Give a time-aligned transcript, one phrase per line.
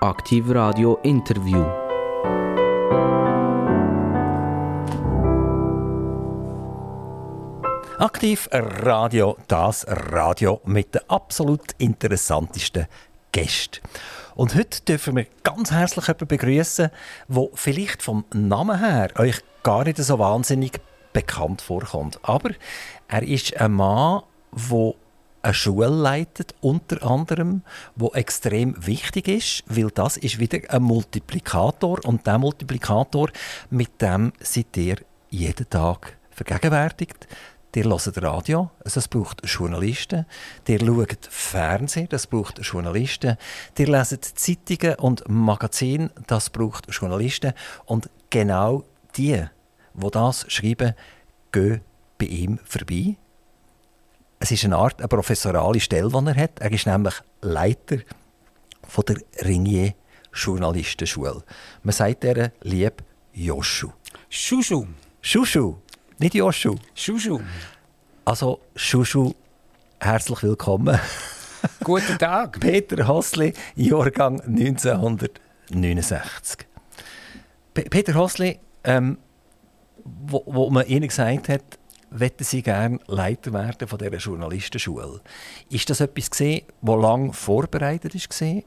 [0.00, 1.64] Aktiv Radio Interview.
[7.98, 12.88] Aktiv Radio, das Radio mit den absolut interessantesten
[13.32, 13.80] Gästen.
[14.34, 16.90] Und heute dürfen wir ganz herzlich jemanden begrüßen,
[17.28, 20.78] der vielleicht vom Namen her euch gar nicht so wahnsinnig
[21.14, 22.20] bekannt vorkommt.
[22.22, 22.50] Aber
[23.08, 24.22] er ist ein Mann,
[24.52, 24.94] der
[25.46, 27.62] eine Schule leitet, unter anderem,
[27.94, 33.30] wo extrem wichtig ist, weil das ist wieder ein Multiplikator und der Multiplikator,
[33.70, 34.96] mit dem seid ihr
[35.30, 37.28] jeden Tag vergegenwärtigt.
[37.76, 40.24] Ihr hört Radio, also es braucht Journalisten.
[40.66, 43.36] Ihr schaut Fernsehen, das braucht Journalisten.
[43.76, 47.52] Ihr leset Zeitungen und Magazine, das braucht Journalisten.
[47.84, 48.84] Und genau
[49.18, 49.44] die,
[49.92, 50.94] die das schreiben,
[51.52, 51.82] gehen
[52.16, 53.16] bei ihm vorbei.
[54.46, 56.60] Es ist eine Art eine professorale Stelle, die er hat.
[56.60, 57.96] Er ist nämlich Leiter
[58.86, 59.94] von der Ringier
[60.32, 61.42] Journalistenschule.
[61.82, 63.02] Man sagt ihr lieb
[63.32, 63.90] Joschu.
[64.30, 64.86] Schuschu.
[65.20, 65.74] Schuschu.
[66.18, 66.76] Nicht Joschu.
[66.94, 67.40] Schuschu.
[68.24, 69.34] Also, Schuschu,
[69.98, 70.96] herzlich willkommen.
[71.82, 72.60] Guten Tag.
[72.66, 76.68] Peter Hossli, Jahrgang 1969.
[77.74, 79.18] P Peter Hossli, ähm,
[80.04, 81.64] wo, wo man Ihnen gesagt hat,
[82.20, 85.20] wollten Sie gerne Leiter werden von dieser Journalistenschule.
[85.70, 86.30] Ist das etwas
[86.82, 88.62] das lang vorbereitet war?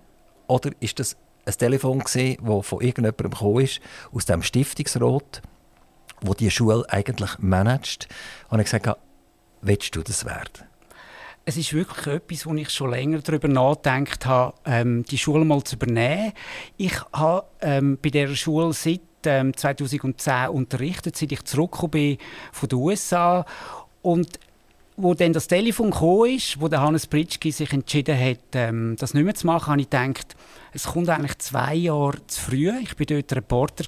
[0.47, 5.41] Oder ist das ein Telefon das von irgendjemandem gekommen ist, aus dem Stiftungsrat,
[6.21, 8.07] wo die Schule eigentlich managt?
[8.49, 8.99] Und ich gesagt,
[9.61, 10.65] willst du das werden?
[11.45, 15.63] Es ist wirklich etwas, wo ich schon länger darüber nachgedacht habe, ähm, die Schule mal
[15.63, 16.33] zu übernehmen.
[16.77, 22.17] Ich habe ähm, bei dieser Schule seit ähm, 2010 unterrichtet, seit ich zurückgekommen bin
[22.51, 23.45] von den USA.
[24.01, 24.39] Und
[25.01, 29.13] wo dann das Telefon gekommen ist, wo der Hannes Pritschki sich entschieden hat, ähm, das
[29.13, 30.35] nicht mehr zu machen, habe ich gedacht,
[30.73, 32.71] es kommt eigentlich zwei Jahre zu früh.
[32.81, 33.85] Ich war dort Reporter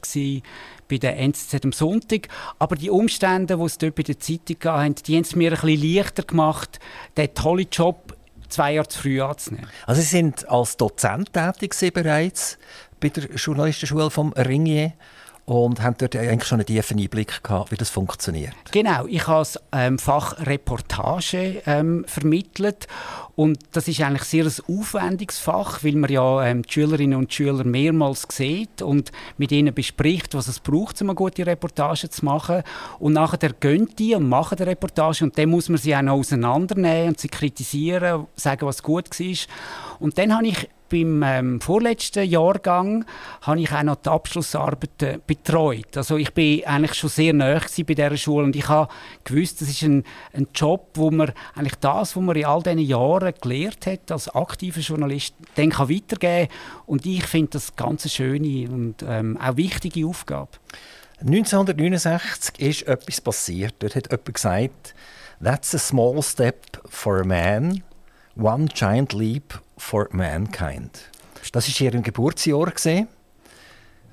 [0.88, 2.28] bei der NZZ am Sonntag.
[2.60, 5.60] Aber die Umstände, die es dort bei der Zeitung hatten, die haben es mir ein
[5.60, 6.80] bisschen leichter gemacht,
[7.18, 8.16] den tollen Job
[8.50, 9.68] zwei Jahre zu früh anzunehmen.
[9.86, 12.58] Also Sie sind als Dozent tätig bereits
[13.00, 14.94] bei der Journalistenschule vom Ringier
[15.46, 18.54] und haben dort eigentlich schon einen tiefen Einblick gehabt, wie das funktioniert.
[18.72, 22.88] Genau, ich habe das ähm, Fach Reportage ähm, vermittelt
[23.36, 27.34] und das ist eigentlich sehr ein aufwendiges Fach, weil man ja ähm, die Schülerinnen und
[27.34, 32.24] Schüler mehrmals sieht und mit ihnen bespricht, was es braucht, um eine gute Reportage zu
[32.24, 32.64] machen.
[33.00, 36.14] Und nachher gehen die und machen die Reportage und dann muss man sie auch noch
[36.14, 39.36] auseinandernehmen und sie kritisieren, sagen, was gut war.
[40.00, 43.06] Und dann habe ich beim ähm, vorletzten Jahrgang
[43.42, 45.96] habe ich auch noch die Abschlussarbeiten betreut.
[45.96, 48.92] Also ich bin eigentlich schon sehr nahe bei dieser Schule und ich habe
[49.24, 50.04] gewusst, das ist ein,
[50.34, 54.28] ein Job, wo man eigentlich das, was man in all diesen Jahren gelernt hat als
[54.30, 56.52] aktiver Journalist, dann kann weitergeben
[56.86, 60.50] und ich finde das ganz eine schöne und ähm, auch wichtige Aufgabe.
[61.22, 63.76] 1969 ist etwas passiert.
[63.80, 64.96] Dort hat jemand gesagt,
[65.40, 67.84] That's a small step for a man,
[68.36, 71.10] one giant leap for Mankind.
[71.52, 72.72] Das war ihr Geburtsjahr.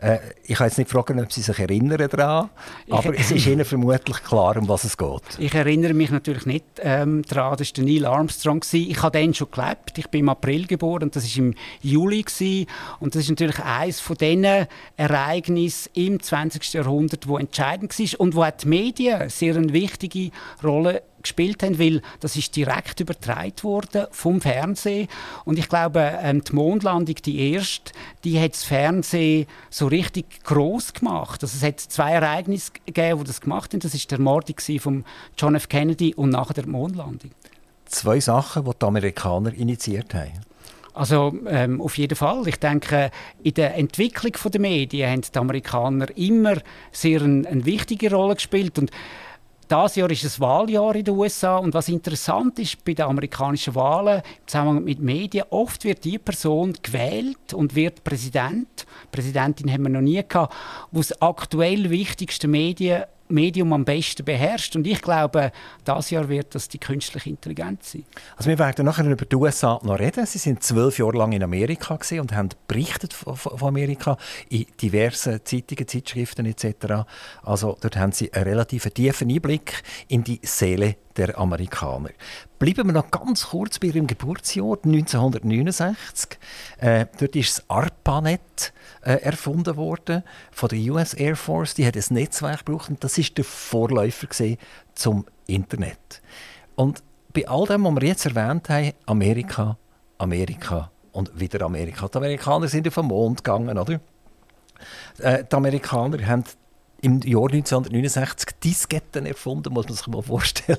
[0.01, 2.51] Äh, ich kann jetzt nicht fragen, ob Sie sich erinnern daran,
[2.89, 5.23] aber ich, es ist Ihnen vermutlich klar, um was es geht.
[5.39, 8.63] Ich erinnere mich natürlich nicht ähm, daran, das war Neil Armstrong.
[8.73, 9.99] Ich habe dann schon gelebt.
[9.99, 12.23] Ich bin im April geboren und das war im Juli.
[12.23, 12.67] Gewesen.
[13.01, 16.75] Und das ist natürlich eines von diesen Ereignissen im 20.
[16.75, 20.31] Jahrhundert, wo entscheidend war und wo die Medien sehr eine wichtige
[20.63, 25.09] Rolle gespielt haben, weil das ist direkt übertragen worden vom Fernsehen
[25.45, 27.93] und ich glaube, ähm, die Mondlandung, die erste,
[28.25, 31.43] die hat das Fernsehen so richtig groß gemacht.
[31.43, 33.81] Also es hat zwei Ereignisse gegeben, die das gemacht haben.
[33.81, 34.49] Das ist der Mord
[34.81, 35.05] von
[35.37, 35.69] John F.
[35.69, 37.31] Kennedy und nachher der Mondlandung.
[37.87, 40.33] Zwei Sachen, die die Amerikaner initiiert haben.
[40.99, 42.47] Also ähm, auf jeden Fall.
[42.49, 43.13] Ich denke,
[43.45, 46.57] in der Entwicklung der Medien haben die Amerikaner immer
[46.91, 48.91] sehr eine, eine wichtige Rolle gespielt und
[49.69, 53.75] das Jahr ist ein Wahljahr in den USA und was interessant ist bei den amerikanischen
[53.75, 58.87] Wahlen im Zusammenhang mit Medien, oft wird die Person gewählt und wird Präsident.
[59.13, 60.55] Präsidentin haben wir noch nie gehabt,
[60.91, 64.77] wo das aktuell wichtigste Medien Medium am besten beherrscht.
[64.77, 65.53] Und ich glaube,
[65.85, 68.05] das Jahr wird das die künstliche Intelligenz sein.
[68.37, 70.27] Also wir werden nachher über die USA noch reden.
[70.27, 74.17] Sie sind zwölf Jahre lang in Amerika und haben berichtet von, Amerika
[74.49, 77.05] in diversen Zeitungen, Zeitschriften etc.
[77.43, 82.11] Also dort haben sie einen relativ tiefen Einblick in die Seele der Amerikaner.
[82.59, 86.39] Bleiben wir noch ganz kurz bei ihrem Geburtsjahr 1969.
[86.79, 88.73] Äh, dort ist das ARPANET
[89.03, 91.75] äh, erfunden worden von der US Air Force.
[91.75, 94.27] Die hat ein Netzwerk gebraucht und das ist der Vorläufer
[94.95, 96.21] zum Internet.
[96.75, 97.03] Und
[97.33, 99.77] bei all dem, was wir jetzt erwähnt haben, Amerika,
[100.19, 102.09] Amerika, und wieder Amerika.
[102.09, 104.01] Die Amerikaner sind auf den Mond gegangen, oder?
[105.19, 106.45] Äh, die Amerikaner haben
[107.01, 110.79] im Jahr 1969 Disketten erfunden, muss man sich mal vorstellen.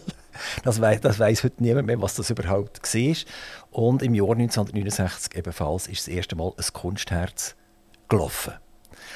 [0.64, 3.16] Das weiß, das weiß heute niemand mehr, was das überhaupt war.
[3.72, 7.56] Und im Jahr 1969 ebenfalls ist das erste Mal ein Kunstherz
[8.08, 8.54] gelaufen.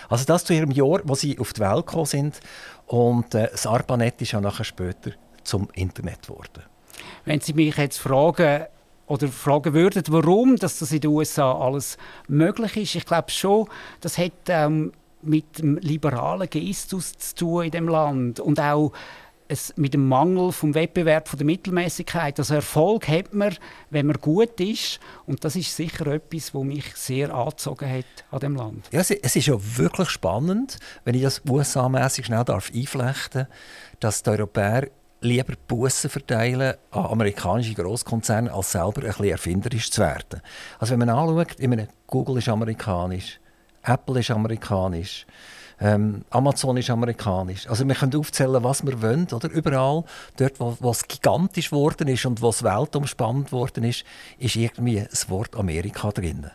[0.10, 2.40] Also das zu ihrem Jahr, wo sie auf die Welt gekommen sind.
[2.88, 5.12] Und äh, das ARPANET ist ja nachher später
[5.44, 6.64] zum Internet geworden.
[7.26, 8.66] Wenn Sie mich jetzt fragen,
[9.08, 11.98] oder fragen würden, warum dass das in den USA alles
[12.28, 13.68] möglich ist, ich glaube schon,
[14.02, 14.94] das hat ähm,
[15.26, 18.92] mit dem liberalen Gestus zu tun in dem Land und auch
[19.48, 22.40] es mit dem Mangel vom Wettbewerb von der Mittelmäßigkeit.
[22.40, 23.56] Also Erfolg hat man,
[23.90, 28.40] wenn man gut ist und das ist sicher etwas, was mich sehr angezogen hat an
[28.40, 28.90] dem Land.
[28.92, 33.48] Ja, es ist ja wirklich spannend, wenn ich das USA-mäßig schnell darf einflechten,
[34.00, 34.88] dass die Europäer
[35.22, 40.42] lieber Bussen verteilen an amerikanische Großkonzerne, als selber ein bisschen erfinderisch zu werden.
[40.80, 43.40] Also wenn man anschaut, ich meine, Google ist amerikanisch,
[43.84, 45.26] Apple ist amerikanisch,
[45.80, 47.68] ähm, Amazon ist amerikanisch.
[47.68, 49.50] Also wir können aufzählen, was wir wollen, oder?
[49.50, 50.04] Überall,
[50.38, 54.06] dort, wo, es gigantisch geworden ist und wo es weltumspannend geworden ist,
[54.38, 56.50] ist irgendwie das Wort Amerika drin.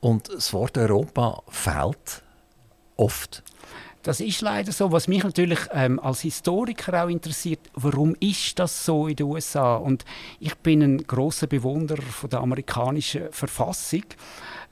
[0.00, 2.22] Und das Wort Europa fehlt
[2.96, 3.42] oft.
[4.02, 4.92] Das ist leider so.
[4.92, 9.76] Was mich natürlich ähm, als Historiker auch interessiert, warum ist das so in den USA?
[9.76, 10.04] Und
[10.40, 14.04] ich bin ein großer Bewunderer von der amerikanischen Verfassung.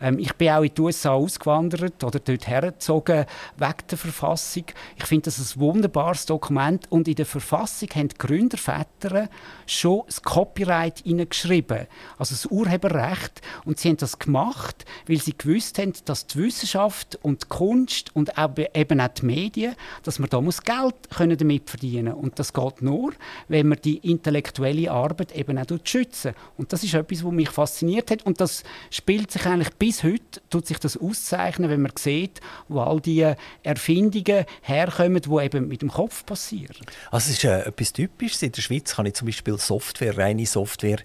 [0.03, 3.25] Ähm, ich bin auch in die USA ausgewandert oder dort hergezogen
[3.57, 4.65] wegen der Verfassung.
[4.97, 9.29] Ich finde das ein wunderbares Dokument und in der Verfassung haben die Gründerväter
[9.67, 11.87] schon das Copyright hineingeschrieben,
[12.19, 13.41] also das Urheberrecht.
[13.65, 18.15] Und sie haben das gemacht, weil sie gewusst haben, dass die Wissenschaft und die Kunst
[18.15, 22.53] und eben auch die Medien, dass man da muss Geld können damit verdienen und das
[22.53, 23.13] geht nur,
[23.49, 26.35] wenn man die intellektuelle Arbeit eben auch schützen.
[26.57, 30.05] Und das ist etwas, was mich fasziniert hat und das spielt sich eigentlich bis bis
[30.05, 33.31] heute tut sich das auszeichnen, wenn man sieht, wo all die
[33.63, 36.87] Erfindungen herkommen, die eben mit dem Kopf passieren.
[37.11, 38.43] Also es ist äh, etwas Typisches.
[38.43, 41.01] In der Schweiz kann ich zum Beispiel Software, reine Software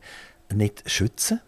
[0.53, 1.41] nicht schützen.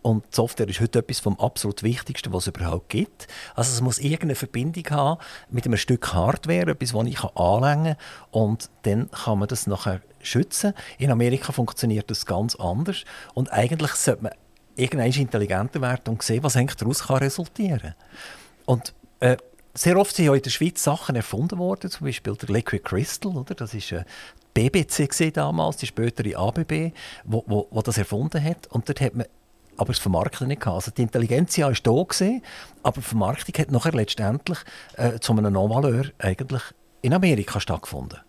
[0.00, 3.28] Und Software ist heute etwas vom absolut Wichtigsten, was es überhaupt gibt.
[3.54, 5.20] Also es muss irgendeine Verbindung haben
[5.50, 8.42] mit einem Stück Hardware, etwas, das ich anlängen kann.
[8.42, 10.72] Und dann kann man das nachher schützen.
[10.96, 13.04] In Amerika funktioniert das ganz anders.
[13.34, 14.32] Und eigentlich sollte man
[14.76, 17.94] irgendwann intelligenter werden und sehen, was eigentlich daraus kann resultieren.
[18.64, 19.36] Und äh,
[19.74, 23.36] sehr oft sind ja in der Schweiz Sachen erfunden worden, zum Beispiel der Liquid Crystal,
[23.36, 23.54] oder?
[23.54, 24.04] das ist äh,
[24.54, 26.92] BBC damals, die spätere ABB,
[27.24, 28.66] wo, wo, wo, das erfunden hat.
[28.68, 29.26] Und dort hat man
[29.78, 30.76] aber das Vermarkten nicht gehabt.
[30.76, 32.42] Also die Intelligenz war da, gewesen,
[32.82, 34.58] aber die Vermarktung hat nachher letztendlich
[34.96, 36.62] äh, zu einem Non-Valeur eigentlich
[37.00, 38.20] in Amerika stattgefunden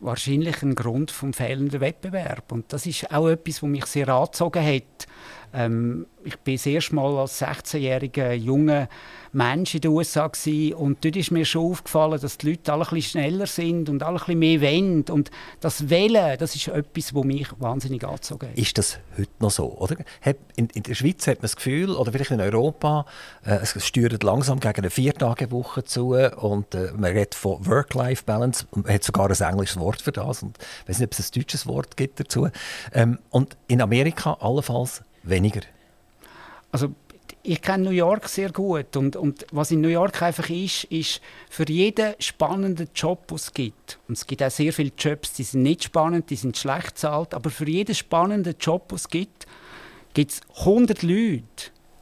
[0.00, 2.50] wahrscheinlich ein Grund vom fehlenden Wettbewerb.
[2.52, 5.06] Und das ist auch etwas, was mich sehr angezogen hat.
[5.52, 8.88] Ähm, ich bin das erste Mal als 16-jähriger junger
[9.32, 12.84] Mensch in den USA gewesen, und dort ist mir schon aufgefallen, dass die Leute alle
[12.84, 15.04] ein bisschen schneller sind und alle ein bisschen mehr wollen.
[15.08, 15.30] Und
[15.60, 18.58] das Wählen, das ist etwas, was mich wahnsinnig angezogen hat.
[18.58, 19.78] Ist das heute noch so?
[19.78, 19.96] Oder?
[20.56, 23.06] In, in der Schweiz hat man das Gefühl, oder vielleicht in Europa,
[23.44, 28.86] äh, es steuert langsam gegen eine Viertagewoche zu und äh, man redet von Work-Life-Balance und
[28.86, 31.40] man hat sogar ein englisches Wort für das und ich weiß nicht, ob es ein
[31.40, 32.48] deutsches Wort gibt dazu.
[32.92, 35.62] Ähm, und in Amerika allenfalls weniger.
[36.72, 36.94] Also
[37.42, 41.20] ich kenne New York sehr gut und, und was in New York einfach ist, ist
[41.48, 45.44] für jeden spannenden Job, den es gibt, und es gibt auch sehr viele Jobs, die
[45.44, 49.46] sind nicht spannend, die sind schlecht bezahlt, aber für jeden spannenden Job, den es gibt,
[50.12, 51.44] gibt es 100 Leute,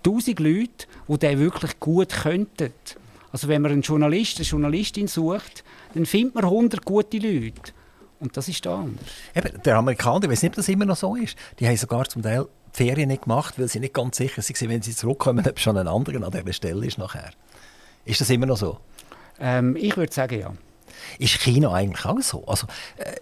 [0.04, 2.72] 1000 Leute, die den wirklich gut könnten.
[3.30, 5.62] Also wenn man einen Journalist, eine Journalistin sucht,
[5.94, 7.72] dann findet man 100 gute Leute.
[8.20, 9.04] Und das ist da anders.
[9.34, 12.08] Eben, der Amerikaner, ich weiß nicht, ob das immer noch so ist, die haben sogar
[12.08, 12.46] zum Teil
[12.78, 15.88] Ferien nicht gemacht, weil sie nicht ganz sicher waren, wenn sie zurückkommen, ob schon ein
[15.88, 17.30] anderer an dieser Stelle ist nachher.
[18.04, 18.78] Ist das immer noch so?
[19.40, 20.52] Ähm, ich würde sagen, ja.
[21.18, 22.44] Ist China eigentlich auch so?
[22.46, 22.66] Also,
[22.96, 23.16] äh,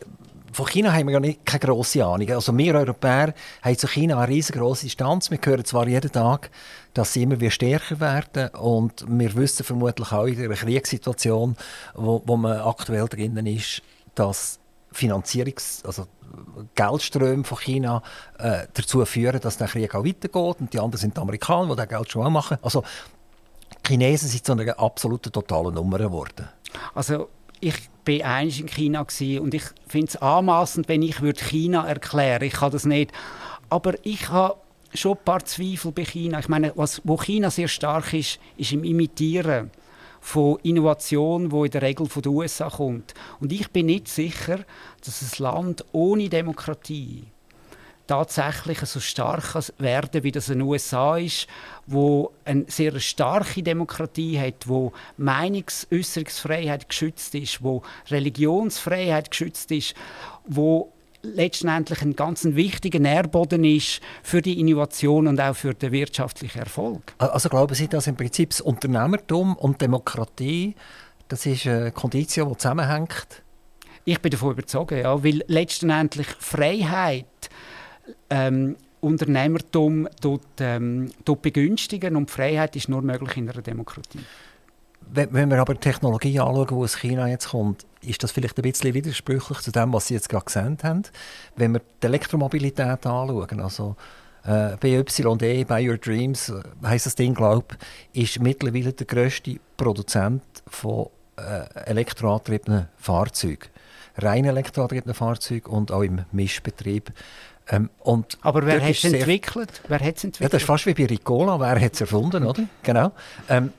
[0.53, 2.31] von China haben wir ja nicht, keine grosse Ahnung.
[2.31, 5.31] Also wir Europäer haben zu China eine riesengroße Distanz.
[5.31, 6.51] Wir hören zwar jeden Tag,
[6.95, 11.57] dass sie immer wieder stärker werden und wir wissen vermutlich auch in der Kriegssituation,
[11.95, 13.83] wo, wo man aktuell drinnen ist,
[14.15, 14.59] dass
[14.97, 16.07] Finanzierungs-, also
[16.75, 18.03] Geldströme von China
[18.39, 20.57] äh, dazu führen, dass der Krieg auch weitergeht.
[20.61, 22.59] Und die anderen sind die Amerikaner, die das Geld schon auch machen.
[22.63, 22.83] Also
[23.85, 26.49] die Chinesen sind zu einer absoluten totalen Nummer geworden.
[26.95, 27.29] Also
[27.61, 29.07] ich bin einst in China
[29.41, 33.13] und ich finde es anmaßend, wenn ich China erklären Ich kann das nicht.
[33.69, 34.57] Aber ich habe
[34.95, 36.39] schon ein paar Zweifel bei China.
[36.39, 39.71] Ich meine, was, wo China sehr stark ist, ist im Imitieren
[40.27, 43.15] von Innovation, wo in der Regel von den USA kommt.
[43.39, 44.59] Und ich bin nicht sicher,
[45.05, 47.23] dass ein Land ohne Demokratie
[48.09, 51.47] tatsächlich so stark werden, wie das in den USA ist,
[51.87, 59.95] wo eine sehr starke Demokratie hat, wo Meinungsäußerungsfreiheit geschützt ist, wo Religionsfreiheit geschützt ist,
[60.45, 60.93] wo
[61.35, 67.15] letztendlich ein ganz wichtiger Nährboden ist für die Innovation und auch für den wirtschaftlichen Erfolg.
[67.19, 70.75] Also glauben Sie, dass im Prinzip das Unternehmertum und Demokratie,
[71.29, 73.43] das ist eine Kondition, die zusammenhängt?
[74.05, 77.27] Ich bin davon überzeugt, ja, weil letztendlich Freiheit
[78.31, 84.21] ähm, Unternehmertum dort, ähm, dort begünstigen und Freiheit ist nur möglich in einer Demokratie.
[85.09, 88.63] Wenn, wir aber die Technologie anschauen, die aus China jetzt kommt, ist das vielleicht ein
[88.63, 91.03] bisschen widersprüchlich zu dem, was Sie jetzt gerade gesehen haben.
[91.57, 93.97] Wenn wir die Elektromobilität anschauen, also
[94.45, 97.77] äh, BYD, By Your Dreams, äh, heisst das Ding, glaube
[98.13, 103.69] ist mittlerweile der grösste Produzent von äh, elektroangetriebenen Fahrzeugen.
[104.19, 107.13] Rein elektroangetriebenen Fahrzeugen und auch im Mischbetrieb.
[107.69, 107.91] Ähm,
[108.43, 109.83] Aber wer hat es entwickelt?
[109.89, 110.41] Wer hat's entwickelt?
[110.41, 111.59] Ja, das ist fast wie bei Ricola.
[111.59, 112.63] Wer hat es erfunden, oder?
[112.83, 113.13] Genau.
[113.49, 113.73] Ähm,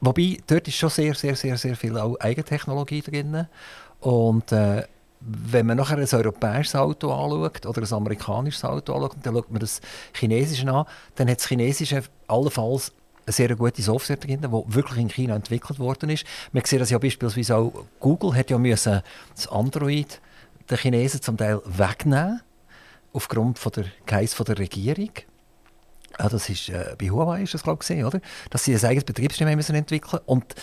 [0.00, 3.46] wobei, dort ist schon sehr, sehr, sehr, sehr viel Eigentechnologie drin.
[4.00, 4.84] Und äh,
[5.20, 9.60] wenn man nachher ein europäisches Auto anschaut oder ein amerikanisches Auto anschaut, dann schaut man
[9.60, 9.80] das
[10.12, 10.86] Chinesische an,
[11.16, 12.92] dann hat das Chinesische allenfalls
[13.26, 16.24] eine sehr gute Software drin, die wirklich in China entwickelt worden ist.
[16.52, 19.02] Man sieht das ja beispielsweise auch, Google hat ja müssen
[19.34, 20.20] das Android
[20.70, 22.40] den Chinesen zum Teil wegnehmen
[23.12, 25.10] aufgrund von der Case von der Regierung.
[26.18, 28.20] Ja, das ist, äh, bei Huawei ist das, glaube ich, oder?
[28.50, 30.54] Dass sie ein eigenes Betriebssystem müssen entwickeln Und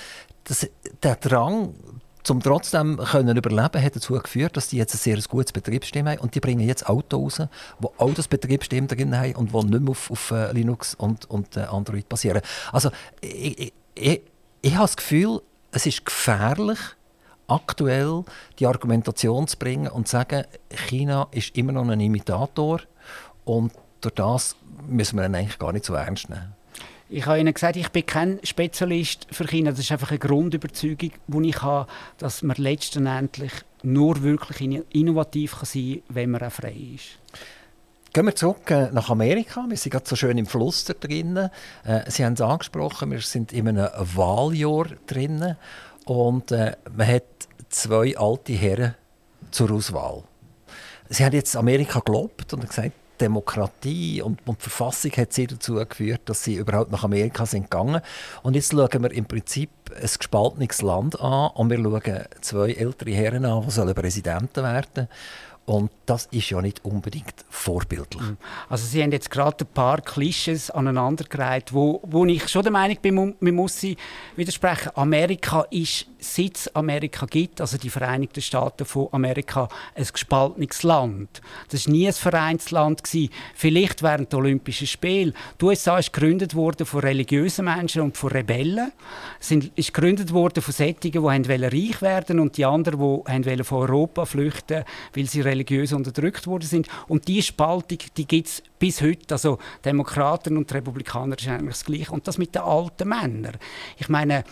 [0.46, 0.68] das,
[1.04, 1.76] der Drang,
[2.30, 6.20] um trotzdem können überleben, hat dazu geführt, dass die jetzt ein sehr gutes Betriebssystem haben
[6.20, 7.50] und die bringen jetzt Autos raus,
[7.80, 11.30] die auch das Betriebssystem drin haben und die nicht mehr auf, auf uh, Linux und,
[11.30, 12.42] und uh, Android basieren.
[12.72, 12.90] Also
[13.22, 14.22] ich, ich, ich,
[14.62, 16.80] ich habe das Gefühl, es ist gefährlich,
[17.48, 18.24] aktuell
[18.58, 22.82] die Argumentation zu bringen und zu sagen, China ist immer noch ein Imitator
[23.44, 23.72] und
[24.02, 24.56] durch das
[24.88, 26.54] müssen wir ihn eigentlich gar nicht so ernst nehmen.
[27.08, 29.70] Ich habe Ihnen gesagt, ich bin kein Spezialist für China.
[29.72, 33.52] Das ist einfach eine Grundüberzeugung, die ich habe, dass man letztendlich
[33.84, 37.20] nur wirklich innovativ sein kann, wenn man auch frei ist.
[38.12, 39.66] Gehen wir zurück äh, nach Amerika.
[39.68, 41.50] Wir sind gerade so schön im Fluss drinnen.
[41.84, 45.58] Äh, Sie haben es angesprochen, wir sind in einem Wahljahr drinnen.
[46.06, 47.24] Und äh, man hat
[47.70, 48.96] zwei alte Herren
[49.52, 50.24] zur Auswahl.
[51.10, 55.76] Sie haben jetzt Amerika gelobt und gesagt, Demokratie und, und, die Verfassung hat sie dazu
[55.76, 58.02] geführt, dass sie überhaupt nach Amerika sind gegangen.
[58.44, 63.12] Und jetzt schauen wir im Prinzip ein gespaltenes Land an und wir schauen zwei ältere
[63.12, 65.08] Herren an, die Präsidenten werden sollen.
[65.66, 68.22] Und das ist ja nicht unbedingt vorbildlich.
[68.22, 68.38] Mhm.
[68.70, 72.98] Also Sie haben jetzt gerade ein paar Klischees aneinandergereiht, wo, wo ich schon der Meinung
[73.02, 73.98] bin, man muss sie
[74.36, 74.92] widersprechen.
[74.96, 81.42] Amerika ist, seit es Amerika gibt, also die Vereinigten Staaten von Amerika, ein gespaltenes Land.
[81.70, 83.04] Das war nie ein Vereinsland.
[83.04, 83.30] Gewesen.
[83.56, 85.34] Vielleicht während der Olympischen Spiele.
[85.60, 88.92] Die USA ist gegründet worden von religiösen Menschen und von Rebellen.
[89.40, 94.26] Es ist gegründet worden von Sättigen, die reich werden und die anderen, die von Europa
[94.26, 96.88] flüchten weil sie religiös unterdrückt worden sind.
[97.08, 99.34] Und diese Spaltung, die gibt es bis heute.
[99.34, 102.12] Also Demokraten und Republikaner ist eigentlich das Gleiche.
[102.12, 103.58] Und das mit den alten Männern.
[103.98, 104.44] Ich meine,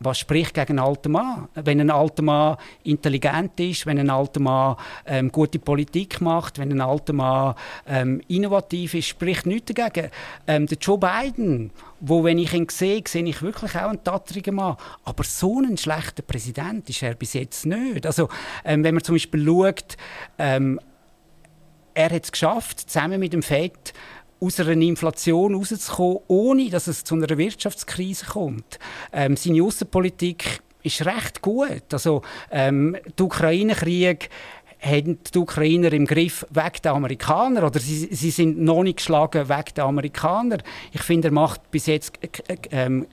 [0.00, 1.48] was spricht gegen einen alten Mann?
[1.54, 4.76] Wenn ein alter Mann intelligent ist, wenn ein alter Mann
[5.06, 7.54] ähm, gute Politik macht, wenn ein alter Mann
[7.86, 10.10] ähm, innovativ ist, spricht nichts dagegen.
[10.46, 14.56] Ähm, der Joe Biden, wo wenn ich ihn sehe, sehe ich wirklich auch einen tattrigen
[14.56, 14.76] Mann.
[15.04, 18.06] Aber so ein schlechter Präsident ist er bis jetzt nicht.
[18.06, 18.28] Also
[18.64, 19.96] ähm, wenn man zum Beispiel schaut,
[20.38, 20.78] ähm,
[21.96, 23.94] er hat es geschafft, zusammen mit dem Fed
[24.40, 28.78] aus einer Inflation rauszukommen, ohne dass es zu einer Wirtschaftskrise kommt.
[29.12, 31.92] Ähm, seine Außenpolitik ist recht gut.
[31.92, 34.30] Also ähm, der Ukraine-Krieg
[34.80, 39.48] haben die Ukrainer im Griff wegen der Amerikaner oder sie, sie sind noch nicht geschlagen
[39.48, 40.58] wegen der Amerikaner.
[40.92, 42.18] Ich finde, er macht bis jetzt
[42.70, 43.06] ähm,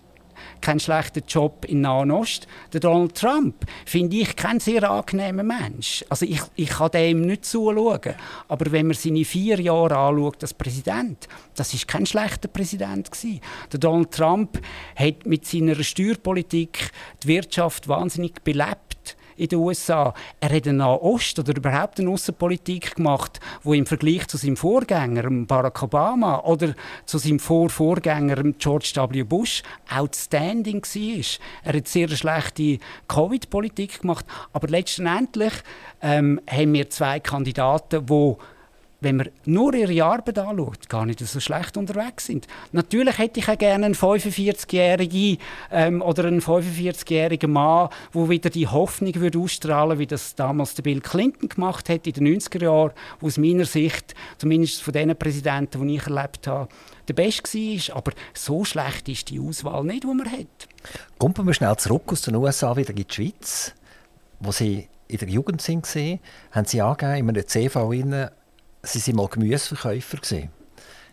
[0.61, 2.47] keinen schlechten Job in Nahen Ost.
[2.71, 6.03] Der Donald Trump finde ich kein sehr angenehmer Mensch.
[6.09, 8.15] Also ich, ich kann dem nicht zuschauen.
[8.47, 13.41] Aber wenn man seine vier Jahre anschaut als Präsident, das ist kein schlechter Präsident gewesen.
[13.71, 14.59] Der Donald Trump
[14.95, 16.91] hat mit seiner Steuerpolitik
[17.23, 18.92] die Wirtschaft wahnsinnig belebt
[19.43, 20.13] in den USA.
[20.39, 25.29] Er hat eine Nahost- oder überhaupt eine Außenpolitik gemacht, wo im Vergleich zu seinem Vorgänger
[25.45, 26.73] Barack Obama oder
[27.05, 29.23] zu seinem Vorvorgänger George W.
[29.23, 29.61] Bush
[29.93, 31.25] outstanding war.
[31.63, 35.53] Er hat sehr schlechte Covid-Politik gemacht, aber letztendlich
[36.01, 38.35] ähm, haben wir zwei Kandidaten, die
[39.03, 42.47] wenn man nur ihre Arbeit anschaut, gar nicht so schlecht unterwegs sind.
[42.71, 45.37] Natürlich hätte ich auch gerne einen 45-jährigen
[45.71, 51.01] ähm, oder einen 45-jährigen Mann, der wieder die Hoffnung würde ausstrahlen wie das damals Bill
[51.01, 55.87] Clinton gemacht hat in den 90er Jahren, wo aus meiner Sicht, zumindest von den Präsidenten,
[55.87, 56.69] die ich erlebt habe,
[57.07, 57.97] der Beste war.
[57.97, 60.67] Aber so schlecht ist die Auswahl nicht, die man hat.
[61.17, 63.73] Kommen wir schnell zurück aus den USA wieder in die Schweiz,
[64.39, 65.87] wo Sie in der Jugend sind,
[66.51, 67.91] haben Sie angegeben, in einer CV
[68.83, 70.49] Sie waren mal Gemüseverkäufer.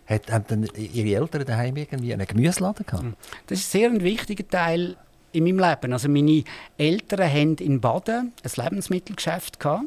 [0.08, 3.04] haben dann Ihre Eltern daheim irgendwie einen Gemüseladen gehabt?
[3.04, 3.14] Hm.
[3.46, 4.96] Das ist sehr ein wichtiger Teil
[5.32, 5.92] in meinem Leben.
[5.92, 6.44] Also meine
[6.76, 9.84] Eltern hatten in Baden ein Lebensmittelgeschäft gehabt.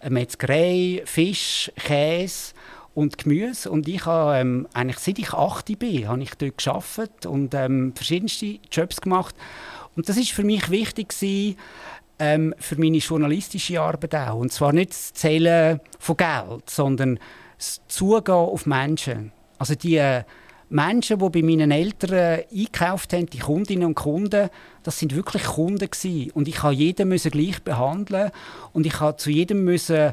[0.00, 2.54] Eine Metzgerei, Fisch, Käse
[2.94, 3.70] und Gemüse.
[3.70, 7.92] Und ich habe ähm, eigentlich seit ich 8 bin, habe ich dort gearbeitet und ähm,
[7.94, 9.34] verschiedenste Jobs gemacht.
[9.96, 11.56] Und das ist für mich wichtig gewesen,
[12.18, 14.36] ähm, für meine journalistische Arbeit auch.
[14.36, 17.18] Und zwar nicht das Zählen von Geld, sondern
[17.56, 19.32] das Zugehen auf Menschen.
[19.58, 20.24] Also die äh,
[20.68, 24.50] Menschen, die bei meinen Eltern eingekauft haben, die Kundinnen und Kunden,
[24.82, 26.30] das sind wirklich Kunden gewesen.
[26.32, 28.30] Und ich habe jeden müssen gleich behandeln
[28.72, 30.12] und ich habe zu jedem müssen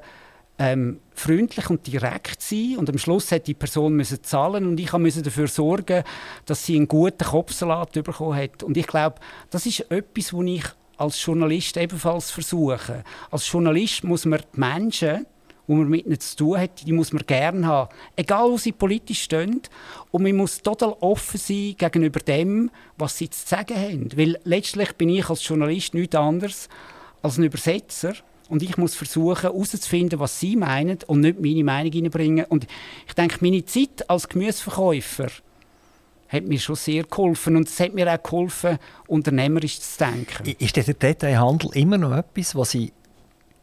[0.59, 4.93] ähm, freundlich und direkt sein und am Schluss hat die Person müssen zahlen und ich
[4.93, 6.03] musste dafür sorgen,
[6.45, 8.61] dass sie einen guten Kopfsalat bekommen hat.
[8.61, 9.15] Und ich glaube,
[9.49, 10.63] das ist etwas, wo ich
[10.97, 13.03] als Journalist ebenfalls versuchen.
[13.31, 15.25] Als Journalist muss man die Menschen,
[15.67, 17.89] die man mit ihnen zu tun hat, die muss man gerne haben.
[18.15, 19.61] Egal, wo sie politisch stehen.
[20.11, 24.09] Und man muss total offen sein gegenüber dem, was sie zu sagen haben.
[24.15, 26.69] Weil letztlich bin ich als Journalist nichts anderes
[27.21, 28.13] als ein Übersetzer.
[28.49, 32.45] Und ich muss versuchen, herauszufinden, was sie meinen und nicht meine Meinung hineinbringen.
[32.45, 32.67] Und
[33.07, 35.29] ich denke, meine Zeit als Gemüseverkäufer
[36.33, 37.55] hat mir schon sehr geholfen.
[37.55, 40.55] Und es hat mir auch geholfen, unternehmerisch zu denken.
[40.59, 42.91] Ist der Detailhandel immer noch etwas, was Sie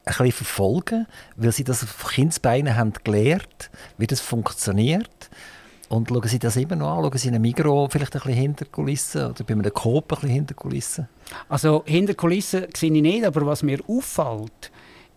[0.05, 5.31] ein bisschen verfolgen, weil Sie das auf Kindsbeinen haben gelernt, wie das funktioniert?
[5.89, 7.03] Und schauen Sie das immer noch an?
[7.03, 10.09] Schauen Sie in einem Migro vielleicht ein bisschen hinter Kulissen oder bei einem Coop ein
[10.09, 11.09] bisschen hinter Kulissen?
[11.49, 14.71] Also hinter Kulissen sehe ich nicht, aber was mir auffällt,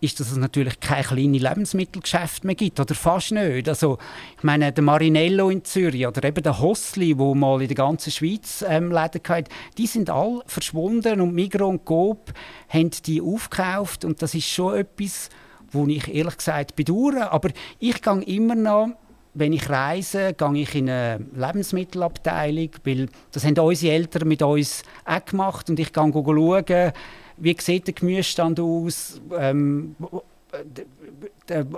[0.04, 3.68] ist, dass es natürlich keine kleinen Lebensmittelgeschäfte mehr gibt oder fast nicht.
[3.68, 3.98] Also
[4.36, 8.10] ich meine, der Marinello in Zürich oder eben der Hostli, wo mal in der ganzen
[8.10, 12.32] Schweiz ähm, Läden hatte, die sind alle verschwunden und Migros und Coop
[12.68, 15.30] haben die aufgekauft und das ist schon etwas,
[15.70, 17.32] wo ich ehrlich gesagt bedauere.
[17.32, 18.90] Aber ich gehe immer noch
[19.34, 24.84] wenn ich reise, gehe ich in eine Lebensmittelabteilung, weil das haben unsere Eltern mit uns
[25.04, 26.92] auch gemacht und ich gehe schauen,
[27.36, 29.96] wie sieht der Gemüsestand aus, ähm,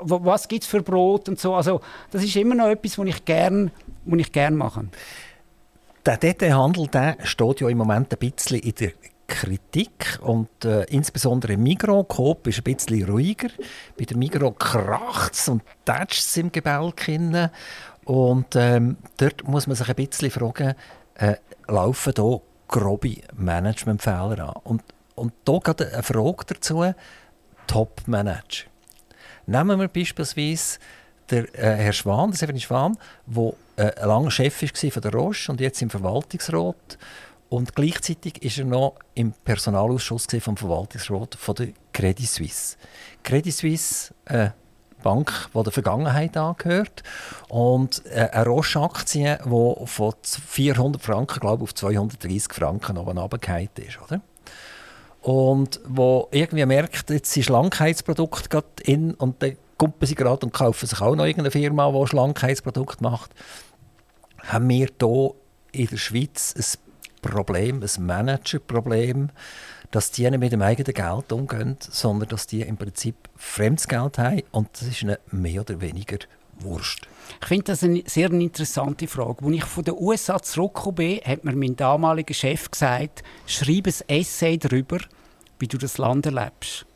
[0.02, 1.54] was gibt es für Brot und so.
[1.54, 3.70] Also das ist immer noch etwas, was ich gerne
[4.32, 4.86] gern mache.
[6.04, 8.92] Der Detailhandel der steht ja im Moment ein bisschen in der
[9.26, 13.48] Kritik und äh, insbesondere Migro Coop ist ein bisschen ruhiger.
[13.98, 14.54] Bei der Migro
[15.32, 17.08] es und tätscht es im Gebälk
[18.04, 20.74] und ähm, dort muss man sich ein bisschen fragen,
[21.14, 21.34] äh,
[21.66, 24.62] laufen hier grobe Managementfehler an?
[24.62, 24.82] Und
[25.16, 26.84] und hier gerade eine Frage dazu:
[27.66, 28.66] Top-Manager.
[29.46, 30.78] Nehmen wir beispielsweise
[31.30, 35.52] den äh, Herr Schwan, der Severin Schwan, der äh, lange Chef war von der Roche
[35.52, 36.98] und jetzt im Verwaltungsrat.
[37.48, 42.76] Und gleichzeitig war er noch im Personalausschuss vom Verwaltungsrat von der Credit Suisse.
[43.22, 44.54] Credit Suisse, eine
[45.02, 47.04] Bank, die der Vergangenheit angehört.
[47.48, 53.68] Und äh, eine Roche-Aktie, die von 400 Franken, glaube ich, auf 230 Franken oben runtergefallen
[53.76, 54.00] ist.
[54.02, 54.20] Oder?
[55.26, 60.52] Und wo irgendwie merkt, jetzt ist Schlankheitsprodukt gerade in und dann kommen sie gerade und
[60.52, 63.32] kaufen sich auch noch irgendeine Firma, die Schlankheitsprodukt macht,
[64.44, 65.34] haben wir hier
[65.72, 69.30] in der Schweiz ein Problem, ein Managerproblem,
[69.90, 74.18] dass die nicht mit dem eigenen Geld umgehen, sondern dass die im Prinzip fremdes Geld
[74.18, 76.18] haben und das ist ihnen mehr oder weniger
[76.60, 77.08] Wurscht.
[77.40, 79.44] Ich finde das eine sehr interessante Frage.
[79.44, 84.20] Als ich von den USA zurückgekommen bin, hat mir mein damaliger Chef gesagt, schreibe ein
[84.20, 84.98] Essay darüber,
[85.58, 86.86] wie du das Land erlebst.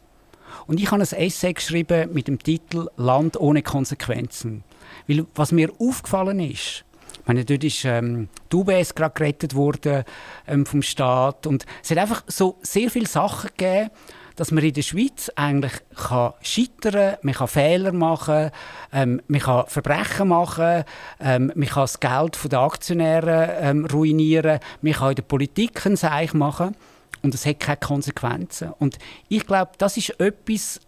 [0.67, 4.65] Und ich habe ein Essay geschrieben mit dem Titel Land ohne Konsequenzen.
[5.07, 10.05] Weil was mir aufgefallen ist, ich meine, dort ist ähm, die UBS gerade gerettet worden
[10.49, 13.91] ähm, vom Staat und es hat einfach so sehr viele Sachen gegeben,
[14.37, 18.51] dass man in der Schweiz eigentlich kann scheitern man kann Fehler machen,
[18.93, 20.85] ähm, man kann Verbrechen machen,
[21.21, 25.97] ähm, man kann das Geld der Aktionäre ähm, ruinieren, man kann in der Politik ein
[25.97, 26.75] Seich machen
[27.23, 28.73] und es hat keine Konsequenzen.
[28.79, 30.81] Und ich glaube, das ist etwas,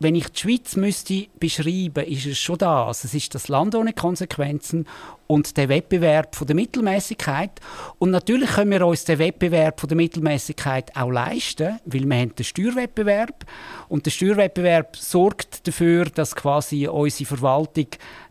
[0.00, 3.04] wenn ich die Schweiz müsste beschreiben, ist es schon das.
[3.04, 4.86] Es ist das Land ohne Konsequenzen
[5.26, 7.52] und der Wettbewerb von der Mittelmäßigkeit.
[7.98, 12.34] Und natürlich können wir uns den Wettbewerb von der Mittelmäßigkeit auch leisten, weil wir haben
[12.34, 13.46] den Steuerwettbewerb
[13.88, 17.86] und der Steuerwettbewerb sorgt dafür, dass quasi unsere Verwaltung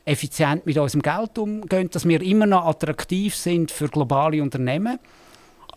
[0.06, 5.00] effizient mit unserem Geld umgeht, dass wir immer noch attraktiv sind für globale Unternehmen.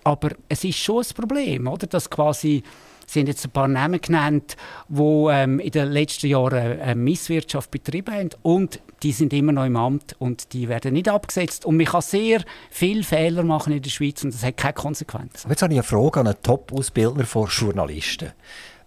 [0.07, 1.89] Aber es ist schon ein Problem, oder?
[1.89, 2.63] dass quasi
[3.09, 4.57] Sie jetzt ein paar Namen genannt,
[4.89, 9.65] die ähm, in den letzten Jahren äh, Misswirtschaft betrieben haben und die sind immer noch
[9.65, 11.65] im Amt und die werden nicht abgesetzt.
[11.65, 15.49] Und man kann sehr viele Fehler machen in der Schweiz und das hat keine Konsequenzen.
[15.49, 18.33] Jetzt habe ich eine Frage an einen Top-Ausbildner von Journalisten.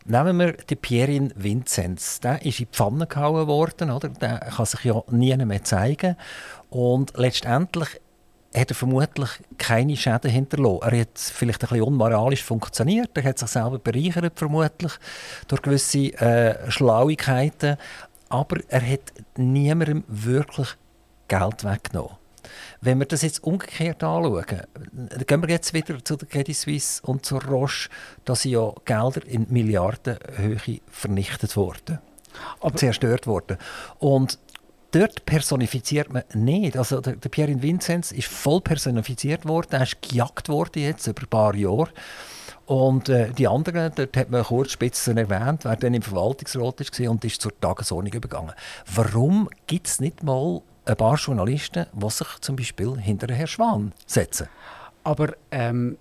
[0.05, 2.19] Nehmen wir den Pierin Vinzenz.
[2.19, 3.91] Der ist in die Pfanne gehauen worden.
[3.91, 4.09] Oder?
[4.09, 6.17] Der kann sich ja nie mehr zeigen.
[6.69, 8.01] Und letztendlich
[8.55, 10.81] hat er vermutlich keine Schäden hinterlassen.
[10.81, 14.93] Er hat vielleicht ein bisschen unmoralisch funktioniert, er hat sich selber bereichert, vermutlich,
[15.47, 17.77] durch gewisse äh, Schlauigkeiten,
[18.29, 20.69] aber er hat niemandem wirklich
[21.27, 22.17] Geld weggenommen.
[22.81, 24.45] Wenn wir das jetzt umgekehrt anschauen,
[24.91, 27.89] dann gehen wir jetzt wieder zu der Credit Suisse und zur Roche,
[28.25, 31.99] da sind ja Gelder in Milliardenhöhe vernichtet worden,
[32.61, 33.57] aber zerstört worden.
[33.99, 34.39] Und
[34.91, 36.77] dort personifiziert man nicht.
[36.77, 41.23] Also der, der Pierre Vinzenz ist voll personifiziert worden, er ist gejagt worden jetzt über
[41.23, 41.89] ein paar Jahre.
[42.65, 47.09] Und äh, die anderen, dort hat man kurz Spitzen erwähnt, wer dann im Verwaltungsrat war
[47.09, 48.53] und ist zur Tagesordnung übergegangen.
[48.93, 53.93] Warum gibt es nicht mal ein paar Journalisten, die sich zum Beispiel hinter Herrn Schwan
[54.05, 54.49] setzen?
[55.03, 55.97] Aber ähm,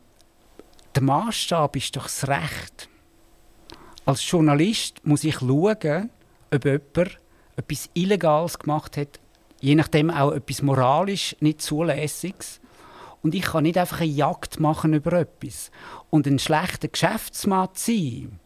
[0.95, 2.91] der Maßstab ist doch das Recht.
[4.05, 6.11] Als Journalist muss ich schauen,
[6.53, 7.19] ob jemand
[7.59, 9.19] etwas Illegales gemacht hat,
[9.61, 12.61] je nachdem auch etwas moralisch nicht zulässiges.
[13.23, 15.71] Und ich kann nicht einfach eine Jagd machen über etwas.
[16.09, 18.39] Und ein schlechter Geschäftsmann sein,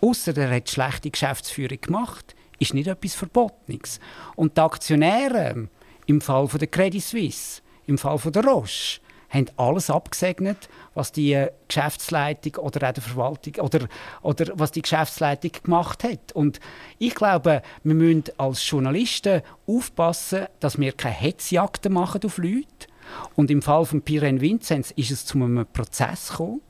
[0.00, 3.98] außer er hat schlechte Geschäftsführung gemacht, ist nicht etwas Verbotenes.
[4.36, 5.68] Und die Aktionäre,
[6.06, 9.00] im Fall von der Credit Suisse, im Fall von der Roche,
[9.32, 13.88] haben alles abgesegnet, was die äh, Geschäftsleitung oder auch die Verwaltung oder,
[14.22, 16.32] oder was die Geschäftsleitung gemacht hat.
[16.32, 16.60] Und
[16.98, 22.88] ich glaube, wir müssen als Journalisten aufpassen, dass wir keine Hetzjagden machen auf Leute.
[23.34, 26.60] Und im Fall von Piren Vinzenz ist es zu einem Prozess gekommen.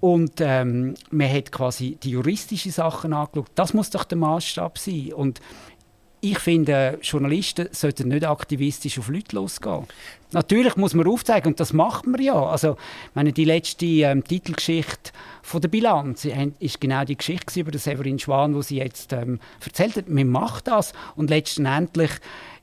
[0.00, 3.50] Und ähm, man hat quasi die juristischen Sachen angeschaut.
[3.54, 5.12] Das muss doch der Maßstab sein.
[5.12, 5.40] Und
[6.20, 9.86] ich finde, Journalisten sollten nicht aktivistisch auf Leute losgehen.
[10.32, 12.34] Natürlich muss man aufzeigen, und das macht man ja.
[12.34, 12.76] Also,
[13.14, 16.26] meine, die letzte ähm, Titelgeschichte von der Bilanz
[16.58, 20.08] ist genau die Geschichte über Severin Schwan, wo sie jetzt ähm, erzählt hat.
[20.08, 22.10] Man macht das und letztendlich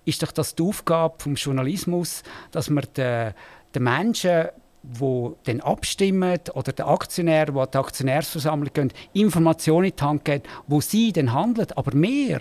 [0.06, 3.34] ist doch das die Aufgabe vom Journalismus, dass man den,
[3.76, 4.48] den Menschen
[4.90, 10.44] wo dann abstimmen oder der Aktionär, wo die Aktionärsversammlung gehen, Informationen in die Hand geben,
[10.68, 11.68] wo sie dann handeln.
[11.76, 12.40] Aber mehr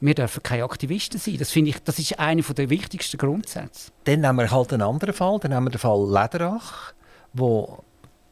[0.00, 1.36] wir dürfen keine Aktivisten sein.
[1.38, 3.92] Das ich, das ist einer der wichtigsten Grundsätze.
[4.04, 5.38] Dann nehmen wir halt einen anderen Fall.
[5.40, 6.92] Dann nehmen wir den Fall Lederach,
[7.32, 7.82] wo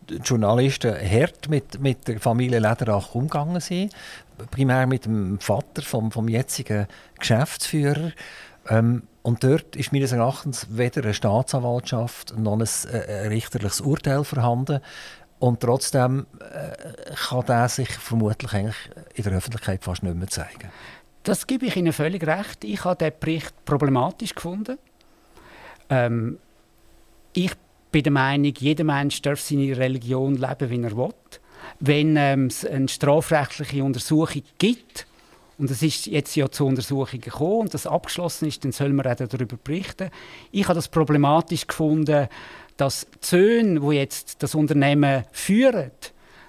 [0.08, 3.92] die Journalisten hart mit, mit der Familie Lederach umgegangen sind.
[4.50, 6.86] Primär mit dem Vater vom, vom jetzigen
[7.18, 8.12] Geschäftsführer.
[8.68, 14.24] Ähm, und dort ist meines Erachtens weder eine Staatsanwaltschaft noch ein, äh, ein richterliches Urteil
[14.24, 14.80] vorhanden.
[15.38, 20.70] Und trotzdem äh, kann der sich vermutlich eigentlich in der Öffentlichkeit fast nicht mehr zeigen.
[21.28, 22.64] Das gebe ich Ihnen völlig recht.
[22.64, 24.78] Ich habe den Bericht problematisch gefunden.
[25.90, 26.38] Ähm,
[27.34, 27.52] ich
[27.92, 31.12] bin der Meinung, jeder Mensch darf seine Religion leben, wie er will.
[31.80, 35.06] Wenn ähm, es eine strafrechtliche Untersuchung gibt,
[35.58, 39.06] und es ist jetzt ja zu Untersuchungen gekommen und das abgeschlossen ist, dann soll man
[39.06, 40.08] auch darüber berichten.
[40.50, 42.28] Ich habe das problematisch gefunden,
[42.78, 45.90] dass die Söhne, die jetzt das Unternehmen führen,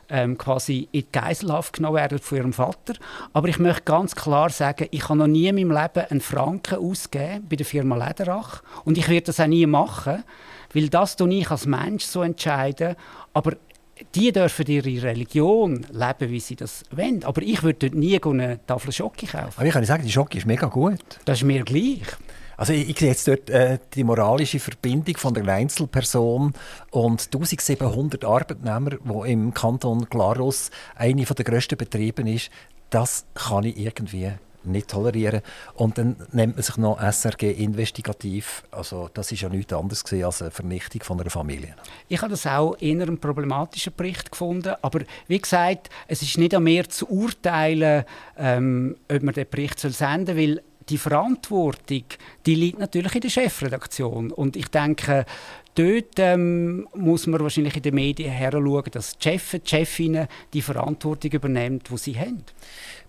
[0.09, 2.93] ähm, quasi in die Geiselhaft genommen werden von ihrem Vater.
[3.33, 6.79] Aber ich möchte ganz klar sagen, ich habe noch nie in meinem Leben einen Franken
[6.79, 10.23] ausgegeben bei der Firma Lederach und ich werde das auch nie machen,
[10.73, 12.95] weil das tue ich als Mensch so entscheiden.
[13.33, 13.53] Aber
[14.15, 17.23] die dürfen ihre Religion leben, wie sie das wollen.
[17.23, 19.53] Aber ich würde dort nie eine Tafel Schocke kaufen.
[19.57, 20.99] Aber ich kann sagen, die Schocke ist mega gut.
[21.25, 22.01] Das ist mir gleich.
[22.59, 26.53] Also ich, ich sehe jetzt dort äh, die moralische Verbindung von der Einzelperson
[26.91, 32.49] und 1700 Arbeitnehmer, wo im Kanton Glarus eine der grössten Betriebe ist.
[32.89, 34.33] Das kann ich irgendwie
[34.65, 35.41] nicht tolerieren.
[35.75, 38.63] Und dann nennt man sich noch SRG investigativ.
[38.71, 41.75] Also das ist ja nichts anderes als eine Vernichtung von einer Familie.
[42.09, 44.75] Ich habe das auch eher einen problematischen Bericht gefunden.
[44.81, 48.03] Aber wie gesagt, es ist nicht an mir zu urteilen,
[48.37, 52.03] ähm, ob man den Bericht senden soll, weil die Verantwortung,
[52.45, 54.31] die liegt natürlich in der Chefredaktion.
[54.31, 55.25] Und ich denke,
[55.75, 60.61] dort ähm, muss man wahrscheinlich in den Medien heranschauen, dass die Chefs, die Chefinnen die
[60.61, 62.43] Verantwortung übernehmen, die sie haben.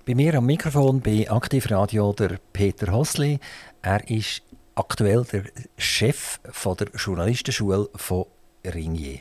[0.07, 3.39] Bei mir am Mikrofon bei Aktivradio der Peter Hosli.
[3.83, 4.43] Er ist
[4.75, 5.45] aktuell der
[5.77, 8.27] Chef von der Journalistenschule von
[8.65, 9.21] Ringier.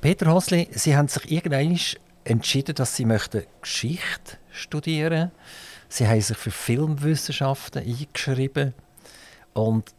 [0.00, 1.78] Peter Hosli, Sie haben sich irgendwann
[2.24, 5.32] entschieden, dass Sie möchten Geschichte studieren.
[5.88, 8.74] Sie haben sich für Filmwissenschaften eingeschrieben
[9.54, 9.92] und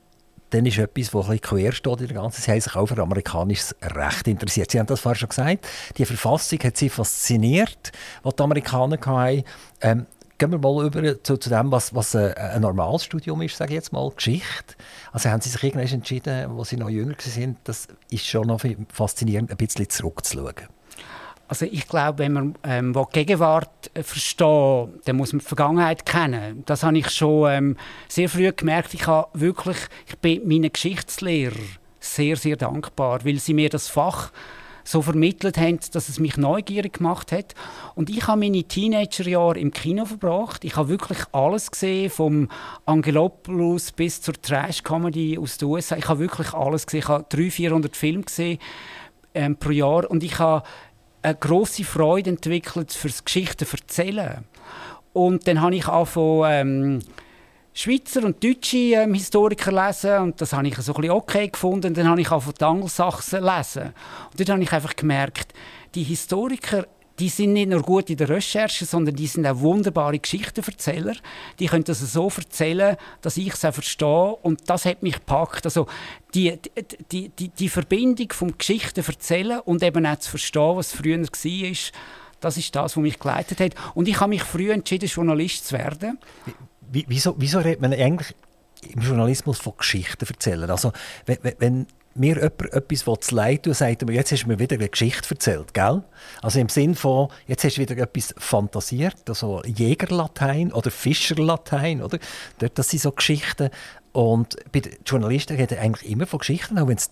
[0.51, 2.41] dann ist etwas, das ein quer steht in der ganzen.
[2.41, 4.71] Sie haben sich auch für amerikanisches Recht interessiert.
[4.71, 5.67] Sie haben das vorher schon gesagt.
[5.97, 7.91] Die Verfassung hat Sie fasziniert,
[8.23, 9.43] was die Amerikaner hatten.
[9.81, 10.05] Ähm,
[10.39, 13.75] gehen wir mal über zu, zu dem, was, was ein, ein normales ist, sage ich
[13.75, 14.75] jetzt mal, Geschichte.
[15.11, 18.61] Also haben Sie sich irgendwann entschieden, als Sie noch jünger waren, das ist schon noch
[18.91, 20.78] faszinierend, ein bisschen zurückzuschauen.
[21.49, 26.05] Also ich glaube, wenn man ähm, die Gegenwart äh, versteht, dann muss man die Vergangenheit
[26.05, 26.61] kennen.
[26.67, 28.93] Das habe ich schon ähm, sehr früh gemerkt.
[28.93, 31.55] Ich, habe wirklich, ich bin meinen Geschichtslehrer
[31.99, 34.31] sehr, sehr dankbar, weil sie mir das Fach
[34.83, 37.55] so vermittelt haben, dass es mich neugierig gemacht hat.
[37.95, 40.63] Und ich habe meine Teenagerjahre im Kino verbracht.
[40.63, 42.47] Ich habe wirklich alles gesehen, vom
[42.85, 45.97] Angelopoulos bis zur Trash-Comedy aus den USA.
[45.97, 46.99] Ich habe wirklich alles gesehen.
[46.99, 48.59] Ich habe 300, 400 Filme gesehen
[49.33, 50.63] ähm, pro Jahr und ich habe
[51.21, 54.45] eine große Freude entwickelt fürs Geschichten erzählen.
[55.13, 56.99] Und dann habe ich angefangen, ähm,
[57.73, 61.87] Schweizer und deutsche ähm, Historiker lesen und das habe ich so ein okay gefunden.
[61.87, 63.93] Und dann habe ich angefangen, die Angelsachsen lesen.
[64.31, 65.53] Und dort habe ich einfach gemerkt,
[65.95, 66.85] die Historiker
[67.19, 71.15] die sind nicht nur gut in der Recherche, sondern die sind auch wunderbare Geschichtenverzähler.
[71.59, 75.65] Die können das so erzählen, dass ich es auch verstehe und das hat mich gepackt.
[75.65, 75.87] Also
[76.33, 76.57] die,
[77.11, 81.77] die, die, die Verbindung vom Geschichtenverzählen und eben auch zu verstehen, was früher war,
[82.39, 83.75] das ist das, was mich geleitet hat.
[83.95, 86.17] Und ich habe mich früh entschieden, Journalist zu werden.
[86.91, 88.33] Wieso, wieso redet man eigentlich
[88.93, 90.69] im Journalismus von Geschichten erzählen?
[90.69, 90.93] Also,
[91.25, 94.75] wenn, wenn mir jemand etwas zu leid tun sagt mir, jetzt hast du mir wieder
[94.75, 96.03] eine Geschichte erzählt, gell?
[96.41, 102.19] Also im Sinn von, jetzt hast du wieder etwas fantasiert, also Jägerlatein oder Fischerlatein, oder?
[102.57, 103.69] Dort, das sind so Geschichten.
[104.11, 107.11] Und bei den Journalisten reden eigentlich immer von Geschichten, auch wenn es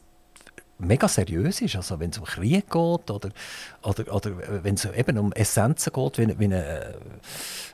[0.80, 1.76] mega seriös ist.
[1.76, 2.76] Also wenn es um Krieg geht
[3.12, 3.30] oder,
[3.84, 6.96] oder, oder wenn es eben um Essenzen geht, wie, wie eine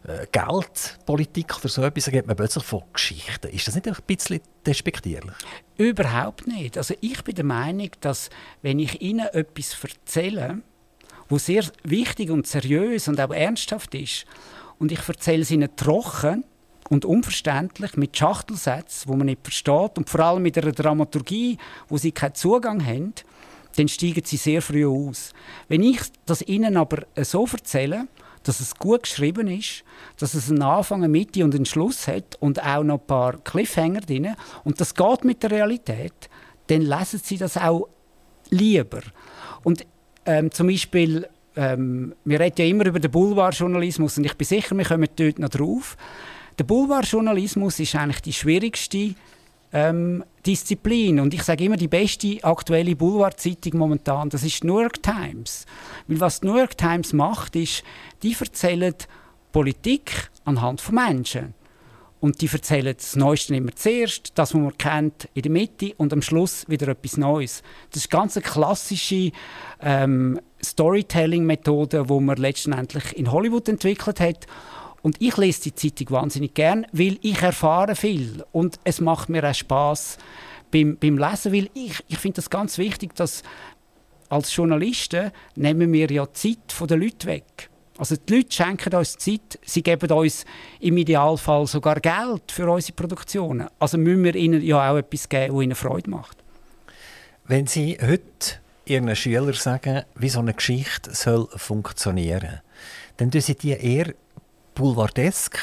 [0.08, 3.48] äh, Geldpolitik oder so etwas, dann geht man plötzlich von Geschichten.
[3.48, 5.36] Ist das nicht ein bisschen despektierlich?
[5.78, 6.78] Überhaupt nicht.
[6.78, 8.30] Also ich bin der Meinung, dass
[8.62, 10.62] wenn ich Ihnen etwas erzähle,
[11.30, 14.26] was sehr wichtig und seriös und auch ernsthaft ist,
[14.80, 16.44] und ich erzähle es Ihnen trocken,
[16.90, 21.98] und unverständlich mit Schachtelsätzen, wo man nicht versteht und vor allem mit einer Dramaturgie, wo
[21.98, 23.14] sie keinen Zugang haben,
[23.76, 25.34] dann steigen sie sehr früh aus.
[25.68, 28.08] Wenn ich das ihnen aber so erzähle,
[28.44, 29.84] dass es gut geschrieben ist,
[30.20, 33.38] dass es einen Anfang, eine Mitte und einen Schluss hat und auch noch ein paar
[33.38, 36.30] Cliffhanger drin und das geht mit der Realität,
[36.68, 37.88] dann lesen sie das auch
[38.50, 39.02] lieber.
[39.64, 39.86] Und
[40.26, 44.78] ähm, zum Beispiel, ähm, wir reden ja immer über den Boulevardjournalismus und ich bin sicher,
[44.78, 45.98] wir kommen dort noch drauf.
[46.60, 49.16] Der Boulevardjournalismus ist eigentlich die schwierigste
[49.72, 51.20] ähm, Disziplin.
[51.20, 55.66] Und ich sage immer, die beste aktuelle Boulevardzeitung momentan, das ist die New York Times.
[56.08, 57.84] Weil was die New York Times macht, ist,
[58.22, 58.94] die erzählen
[59.52, 61.56] Politik anhand von Menschen.
[62.20, 66.14] Und die erzählen das Neueste immer zuerst, das, was man kennt, in der Mitte und
[66.14, 67.64] am Schluss wieder etwas Neues.
[67.90, 69.32] Das ist ganz eine klassische
[69.82, 74.48] ähm, Storytelling-Methode, die man letztendlich in Hollywood entwickelt hat
[75.04, 79.48] und ich lese die Zeitung wahnsinnig gern, weil ich erfahre viel und es macht mir
[79.48, 80.18] auch Spaß
[80.72, 83.44] beim, beim Lesen, weil ich, ich finde das ganz wichtig, dass
[84.30, 87.70] als Journalisten nehmen wir ja Zeit von den Leuten weg.
[87.98, 90.46] Also die Leute schenken uns Zeit, sie geben uns
[90.80, 93.68] im Idealfall sogar Geld für unsere Produktionen.
[93.78, 96.38] Also müssen wir ihnen ja auch etwas geben, was ihnen Freude macht.
[97.46, 102.62] Wenn Sie heute Ihren Schülern sagen, wie so eine Geschichte soll funktionieren,
[103.18, 104.14] dann tun Sie die eher
[104.74, 105.60] boulevardesk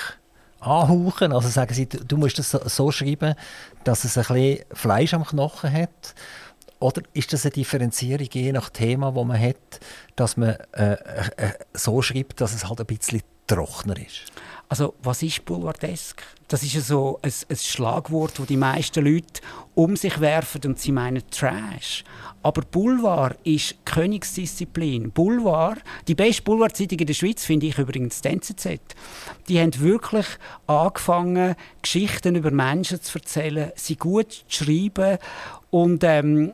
[0.61, 1.33] anhauchen.
[1.33, 3.35] Also sagen sie, du musst das so schreiben,
[3.85, 6.15] dass es ein bisschen Fleisch am Knochen hat.
[6.79, 9.81] Oder ist das eine Differenzierung je nach Thema, wo man hat,
[10.17, 14.33] dass man äh, äh, so schreibt, dass es halt ein bisschen trockener ist?
[14.71, 16.23] Also was ist Boulevardesk?
[16.47, 19.41] Das ist so ein, ein Schlagwort, das die meisten Leute
[19.75, 22.05] um sich werfen und sie meinen Trash.
[22.45, 25.11] Aber Boulevard ist Königsdisziplin.
[25.11, 28.79] Boulevard, die beste Boulevardzeitung in der Schweiz finde ich übrigens die NZZ.
[29.49, 30.27] Die haben wirklich
[30.69, 35.19] angefangen, Geschichten über Menschen zu erzählen, sie gut zu schreiben
[35.71, 36.53] und ähm,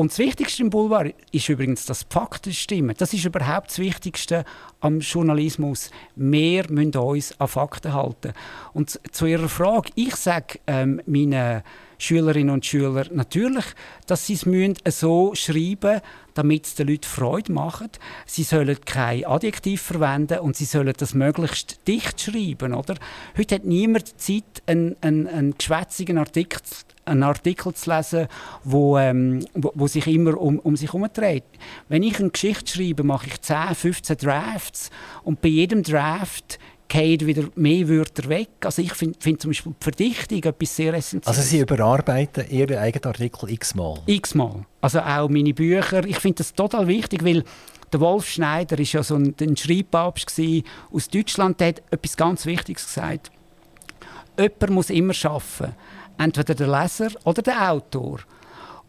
[0.00, 2.94] und das Wichtigste im Boulevard ist übrigens, dass die Fakten stimmen.
[2.96, 4.46] Das ist überhaupt das Wichtigste
[4.80, 5.90] am Journalismus.
[6.16, 8.32] Wir müssen uns an Fakten halten.
[8.72, 11.62] Und zu Ihrer Frage, ich sage ähm, meinen
[11.98, 13.66] Schülerinnen und Schüler natürlich,
[14.06, 14.38] dass sie
[14.84, 16.00] es so schreiben
[16.40, 18.00] damit es den Leuten Freude macht.
[18.26, 22.74] Sie sollen kein Adjektiv verwenden und sie sollen das möglichst dicht schreiben.
[22.74, 22.94] Oder?
[23.36, 26.60] Heute hat niemand Zeit, einen, einen, einen geschwätzigen Artikel
[27.06, 28.28] einen Artikel zu lesen,
[28.62, 31.44] wo, ähm, wo, wo, sich immer um, um sich herumdreht.
[31.88, 34.90] Wenn ich eine Geschichte schreibe, mache ich 10, 15 Drafts
[35.24, 36.58] und bei jedem Draft
[36.90, 38.50] fallen wieder mehr Wörter weg.
[38.64, 41.38] Also ich finde find zum Beispiel die Verdichtung etwas sehr essentielles.
[41.38, 43.98] Also Sie überarbeiten Ihren eigenen Artikel x-mal?
[44.06, 44.64] X-mal.
[44.80, 46.04] Also auch meine Bücher.
[46.04, 47.44] Ich finde das total wichtig, weil
[47.92, 50.40] der Wolf Schneider ist ja so ein, ein Schreibpapst
[50.92, 53.30] aus Deutschland, der hat etwas ganz Wichtiges gesagt.
[54.38, 55.74] Jemand muss immer arbeiten.
[56.18, 58.20] Entweder der Leser oder der Autor.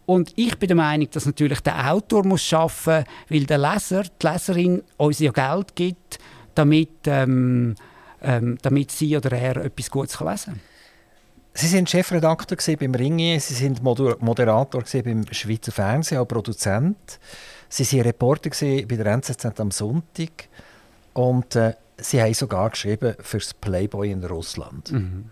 [0.05, 4.03] Und ich bin der Meinung, dass natürlich der Autor muss arbeiten muss, weil der Leser,
[4.03, 6.19] die Leserin uns ja Geld gibt,
[6.53, 7.75] damit ähm,
[8.21, 10.59] ähm, damit sie oder er etwas Gutes lesen kann.
[11.53, 17.19] Sie sind Chefredakteur beim Ringier, Sie sind Moderator beim Schweizer Fernsehen, auch Produzent.
[17.67, 20.47] Sie waren Reporter bei der NZZ am Sonntag
[21.13, 24.91] und äh, Sie haben sogar geschrieben für das Playboy in Russland.
[24.91, 25.29] Mhm.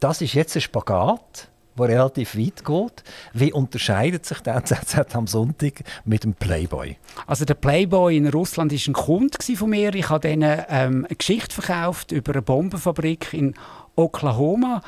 [0.00, 3.04] Das ist jetzt ein Spagat der relativ weit geht.
[3.32, 6.96] Wie unterscheidet sich der NZZ am Sonntag mit dem Playboy?
[7.26, 9.94] Also der Playboy in Russland war ein Kunde von mir.
[9.94, 13.54] Ich habe ihnen ähm, eine Geschichte verkauft über eine Bombenfabrik in
[13.96, 14.82] Oklahoma.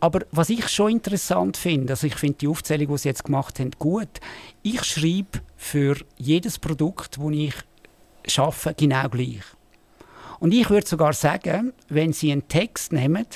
[0.00, 3.58] Aber was ich schon interessant finde, also ich finde die Aufzählung, die Sie jetzt gemacht
[3.58, 4.08] haben, gut.
[4.62, 7.54] Ich schreibe für jedes Produkt, das ich
[8.26, 9.42] schaffe, genau gleich.
[10.38, 13.26] Und ich würde sogar sagen, wenn Sie einen Text nehmen,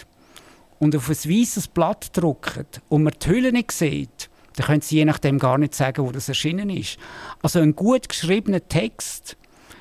[0.81, 4.97] und auf ein weißes Blatt drucken und man die Hülle nicht sieht, dann können Sie
[4.97, 6.99] je nachdem gar nicht sagen, wo das erschienen ist.
[7.43, 9.37] Also ein gut geschriebener Text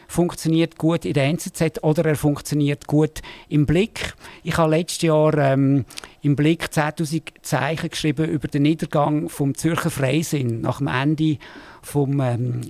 [0.08, 4.14] funktioniert gut in der NZZ oder er funktioniert gut im Blick.
[4.44, 5.86] Ich habe letztes Jahr ähm,
[6.22, 11.38] im Blick 10.000 Zeichen geschrieben über den Niedergang vom Zürcher Freisinn nach dem Ende
[11.82, 12.62] vom, ähm,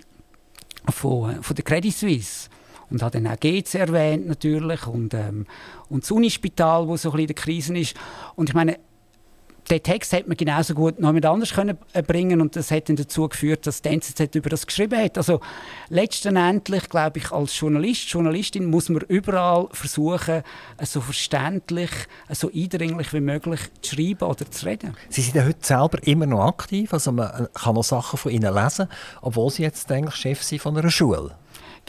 [0.90, 2.50] von, von der Credit Suisse
[2.90, 5.46] und hat dann auch GZ erwähnt natürlich und, ähm,
[5.90, 7.96] und das Unispital, wo so ein bisschen in der Krise ist.
[8.36, 8.78] Und ich meine,
[9.70, 12.90] den Text hätte man genauso gut noch mit anders können äh, bringen und das hat
[12.90, 15.18] dann dazu geführt, dass die NZZ über das geschrieben hat.
[15.18, 15.42] Also
[15.90, 20.44] letztendlich, glaube ich, als Journalist, Journalistin muss man überall versuchen,
[20.78, 21.92] äh, so verständlich,
[22.28, 24.96] äh, so eindringlich wie möglich zu schreiben oder zu reden.
[25.10, 28.54] Sie sind ja heute selber immer noch aktiv, also man kann noch Sachen von Ihnen
[28.54, 28.88] lesen,
[29.22, 31.36] obwohl Sie jetzt eigentlich Chef sind von einer Schule.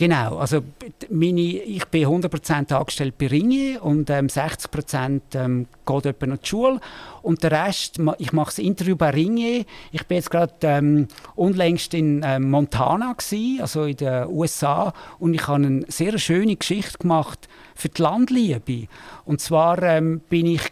[0.01, 0.63] Genau, also
[1.11, 6.49] meine, ich bin 100% angestellt bei Ringier und ähm, 60% ähm, geht etwa noch die
[6.49, 6.81] Schule.
[7.21, 9.67] Und der Rest, ich mache das Interview bei Ringier.
[9.93, 15.35] Ich bin jetzt gerade ähm, unlängst in ähm, Montana gewesen, also in den USA und
[15.35, 18.89] ich habe eine sehr schöne Geschichte gemacht für die Landliebe.
[19.27, 20.63] Und zwar ähm, bin ich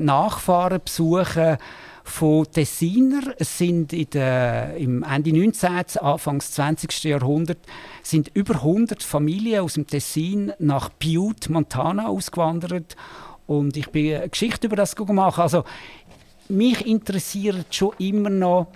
[0.00, 1.58] Nachfahren besuchen
[2.10, 3.34] von Tessiner.
[3.38, 7.04] Es sind in der, im Ende 19., Anfangs 20.
[7.04, 7.58] Jahrhundert
[8.02, 12.96] sind über 100 Familien aus dem Tessin nach Butte, Montana ausgewandert
[13.46, 15.38] und ich bin eine Geschichte über das gemacht.
[15.38, 15.64] Also
[16.48, 18.66] mich interessieren schon immer noch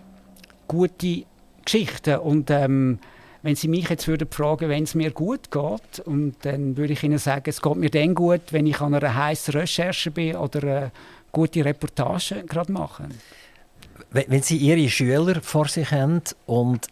[0.68, 1.24] gute
[1.64, 2.98] Geschichten und ähm,
[3.42, 7.02] wenn Sie mich jetzt würden fragen, wenn es mir gut geht, und dann würde ich
[7.02, 10.62] Ihnen sagen, es geht mir dann gut, wenn ich an einer heißen Recherche bin oder
[10.62, 10.92] eine
[11.34, 13.12] gute Reportage gerade machen.
[14.10, 16.88] Wenn Sie Ihre Schüler vor sich haben und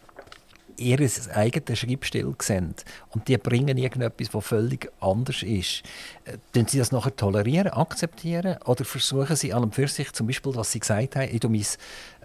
[0.77, 0.99] ihr
[1.33, 2.75] eigenes Schreibstil sehen
[3.11, 5.83] und die bringen irgendetwas, das völlig anders ist,
[6.25, 10.27] äh, tun Sie das nachher tolerieren, akzeptieren oder versuchen Sie an und für sich zum
[10.27, 11.65] Beispiel, was Sie gesagt haben, ich mein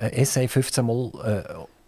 [0.00, 1.10] äh, Essay 15 Mal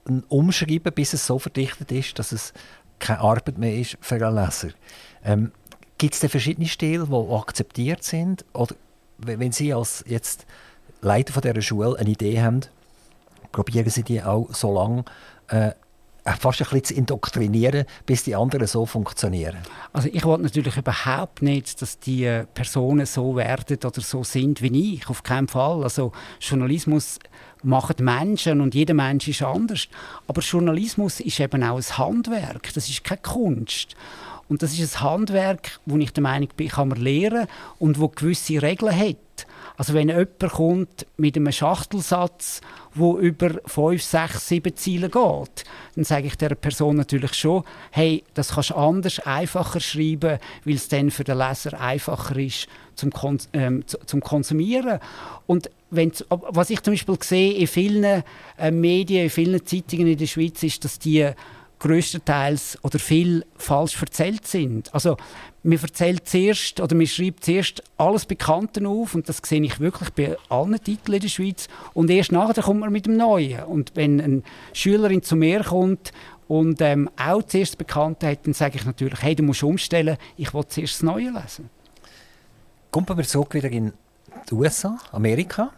[0.07, 2.53] äh, umschreiben, bis es so verdichtet ist, dass es
[2.99, 4.71] keine Arbeit mehr ist für einen Leser.
[5.25, 5.53] Ähm,
[5.99, 8.75] Gibt es verschiedene Stile, die akzeptiert sind oder
[9.25, 10.47] wenn Sie als jetzt
[11.01, 12.61] Leiter von dieser Schule eine Idee haben,
[13.53, 15.05] probieren Sie die auch so lange
[15.49, 15.73] äh,
[16.39, 19.57] fast ein bisschen zu indoktrinieren, bis die anderen so funktionieren?
[19.93, 24.95] Also ich wollte natürlich überhaupt nicht, dass die Personen so werden oder so sind wie
[24.95, 25.09] ich.
[25.09, 25.83] Auf keinen Fall.
[25.83, 27.19] Also Journalismus
[27.63, 29.89] machen Menschen und jeder Mensch ist anders.
[30.27, 32.73] Aber Journalismus ist eben auch ein Handwerk.
[32.75, 33.97] Das ist keine Kunst.
[34.51, 37.47] Und das ist ein Handwerk, wo ich der Meinung bin, kann man lernen
[37.79, 39.47] und wo gewisse Regeln hat.
[39.77, 42.61] Also wenn jemand kommt mit einem Schachtelsatz,
[42.93, 48.25] wo über fünf, sechs, sieben Ziele geht, dann sage ich der Person natürlich schon, hey,
[48.35, 53.11] das kannst du anders, einfacher schreiben, weil es dann für den Leser einfacher ist zum,
[53.13, 54.99] Kon ähm, zum Konsumieren.
[55.47, 58.25] Und wenn's, was ich zum Beispiel sehe in vielen
[58.59, 61.31] äh, Medien, in vielen Zeitungen in der Schweiz, ist, dass die
[61.81, 64.95] größtenteils oder viel falsch erzählt sind.
[64.95, 65.17] Also
[65.63, 70.11] man erzählt zuerst oder man schreibt zuerst alles Bekannte auf und das sehe ich wirklich
[70.11, 73.65] bei allen Titeln in der Schweiz und erst nachher kommt man mit dem Neuen.
[73.65, 74.43] Und wenn eine
[74.73, 76.13] Schülerin zu mir kommt
[76.49, 80.53] und ähm, auch zuerst Bekannte hat, dann sage ich natürlich, hey, du musst umstellen, ich
[80.55, 81.71] will zuerst das Neue lesen.
[82.91, 83.93] Kommen wir zurück wieder in
[84.51, 85.71] die USA, Amerika.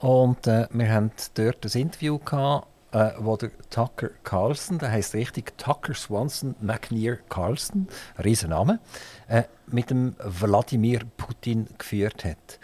[0.00, 5.14] Und äh, wir haben dort ein Interview gehabt, äh, wo der Tucker Carlson, der heißt
[5.14, 7.88] richtig Tucker Swanson McNear Carlson,
[8.22, 8.80] Riesenname,
[9.28, 12.58] äh, mit dem Wladimir Putin geführt hat.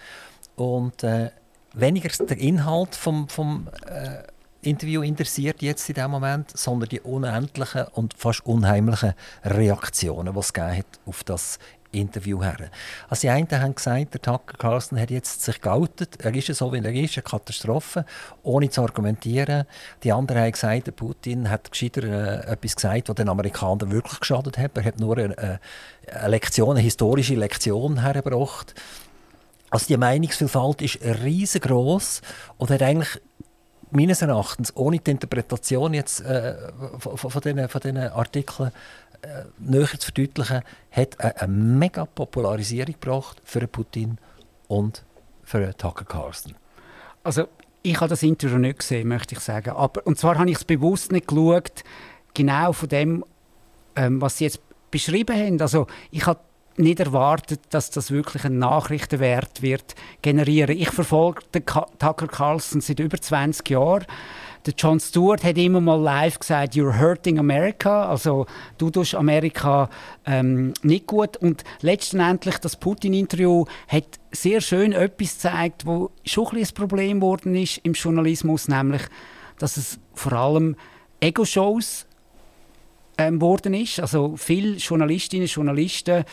[0.56, 1.30] Und äh,
[1.74, 4.22] weniger der Inhalt vom, vom äh,
[4.62, 9.14] Interview interessiert jetzt in dem Moment, sondern die unendlichen und fast unheimlichen
[9.44, 10.52] Reaktionen, die es
[11.04, 11.58] auf das
[11.92, 12.70] Interview her.
[13.08, 16.72] Also die einen haben gesagt, der Tucker Carlson hat jetzt sich geoutet, er ist so,
[16.72, 18.04] wie er ist, eine Katastrophe,
[18.42, 19.64] ohne zu argumentieren.
[20.02, 24.20] Die anderen haben gesagt, der Putin hat gescheiter äh, etwas gesagt, was den Amerikanern wirklich
[24.20, 24.76] geschadet hat.
[24.76, 25.60] Er hat nur eine,
[26.10, 28.74] eine Lektion, eine historische Lektion hergebracht.
[29.70, 32.20] Also die Meinungsvielfalt ist riesengroß
[32.58, 33.20] und hat eigentlich
[33.92, 36.54] meines Erachtens ohne die Interpretation jetzt äh,
[36.98, 38.72] von, von, von diesen Artikeln äh,
[39.58, 44.18] näher zu verdeutlichen, hat eine, eine mega Popularisierung gebracht für Putin
[44.68, 45.04] und
[45.42, 46.54] für Tucker Carlson.
[47.22, 47.48] Also
[47.82, 49.70] ich habe das Interview nicht gesehen, möchte ich sagen.
[49.70, 51.84] Aber, und zwar habe ich es bewusst nicht geschaut,
[52.34, 53.24] genau von dem,
[53.96, 54.60] ähm, was Sie jetzt
[54.90, 55.60] beschrieben haben.
[55.60, 56.40] Also ich habe
[56.76, 60.76] nicht erwartet, dass das wirklich einen Nachrichtenwert wird generieren.
[60.76, 64.06] Ich verfolge den Tucker Carlson seit über 20 Jahren.
[64.64, 68.46] Der Jon Stewart hat immer mal live gesagt, "You're hurting America", also
[68.78, 69.88] du tust Amerika
[70.24, 71.36] ähm, nicht gut.
[71.36, 77.56] Und letztendlich das Putin-Interview hat sehr schön etwas gezeigt, wo schon ein, ein Problem geworden
[77.56, 79.02] ist im Journalismus, nämlich,
[79.58, 80.76] dass es vor allem
[81.20, 82.06] Ego-Shows
[83.18, 84.00] ähm, worden ist.
[84.00, 86.24] Also viele Journalistinnen und Journalisten,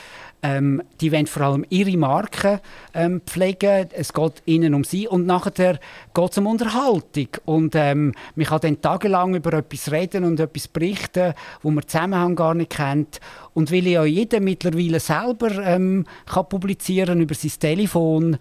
[0.41, 2.59] ähm, die wollen vor allem ihre Marken
[2.93, 3.89] ähm, pflegen.
[3.91, 5.79] Es geht ihnen um sie und nachher
[6.13, 7.27] geht es um Unterhaltung.
[7.45, 12.35] Und ähm, man kann dann tagelang über etwas reden und etwas berichten, wo man Zusammenhang
[12.35, 13.19] gar nicht kennt.
[13.53, 18.37] Und weil ja jeder mittlerweile selber ähm, kann publizieren über sein Telefon,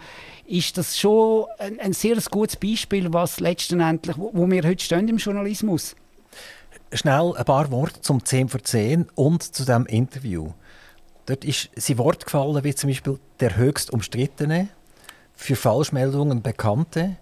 [0.47, 5.09] ist das schon ein, ein sehr gutes Beispiel, was letztendlich, wo, wo wir heute stehen
[5.09, 6.08] im Journalismus stehen
[6.93, 10.53] schnell ein paar Worte zum 10 vor 10 und zu dem Interview.
[11.27, 14.69] Dort ist sie Wort gefallen wie zum Beispiel der höchst umstrittene,
[15.35, 17.17] für Falschmeldungen bekannte,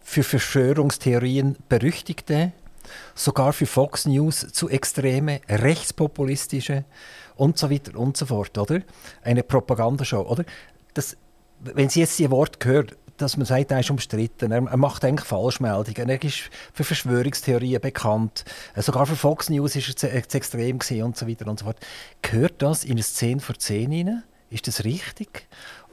[0.00, 2.52] für Verschwörungstheorien berüchtigte,
[3.14, 6.84] sogar für Fox News zu extreme, rechtspopulistische
[7.36, 8.80] und so weiter und so fort, oder?
[9.22, 10.44] Eine Propagandashow, oder?
[10.94, 11.16] Das,
[11.60, 14.52] wenn Sie jetzt die Wort hören, dass man sagt, er ist umstritten.
[14.52, 16.08] Er, macht eigentlich Falschmeldungen.
[16.08, 18.44] Er ist für Verschwörungstheorien bekannt.
[18.74, 21.66] Äh, sogar für Fox News ist er zu, äh, extrem und so weiter und so
[21.66, 21.78] fort.
[22.22, 24.22] Gehört das in eine 10 vor 10 hinein?
[24.50, 25.46] Ist das richtig?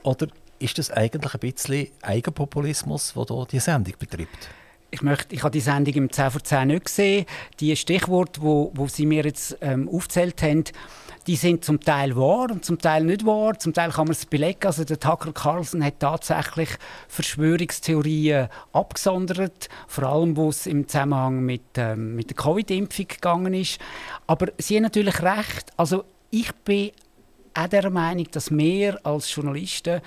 [0.03, 0.27] Oder
[0.59, 4.49] ist das eigentlich ein bisschen Eigenpopulismus, der hier die Sendung betreibt?
[4.89, 7.25] Ich, möchte, ich habe die Sendung im 10 vor 10 nicht gesehen.
[7.59, 10.63] Die Stichworte, wo, wo Sie mir jetzt ähm, aufgezählt haben,
[11.27, 13.59] die sind zum Teil wahr und zum Teil nicht wahr.
[13.59, 14.65] Zum Teil kann man es belegen.
[14.65, 16.69] Also der Tucker Carlson hat tatsächlich
[17.09, 23.79] Verschwörungstheorien abgesondert, vor allem wo es im Zusammenhang mit, ähm, mit der Covid-Impfung gegangen ist.
[24.25, 25.71] Aber Sie haben natürlich recht.
[25.75, 26.91] Also ich bin
[27.53, 30.01] auch der Meinung, dass wir als Journalisten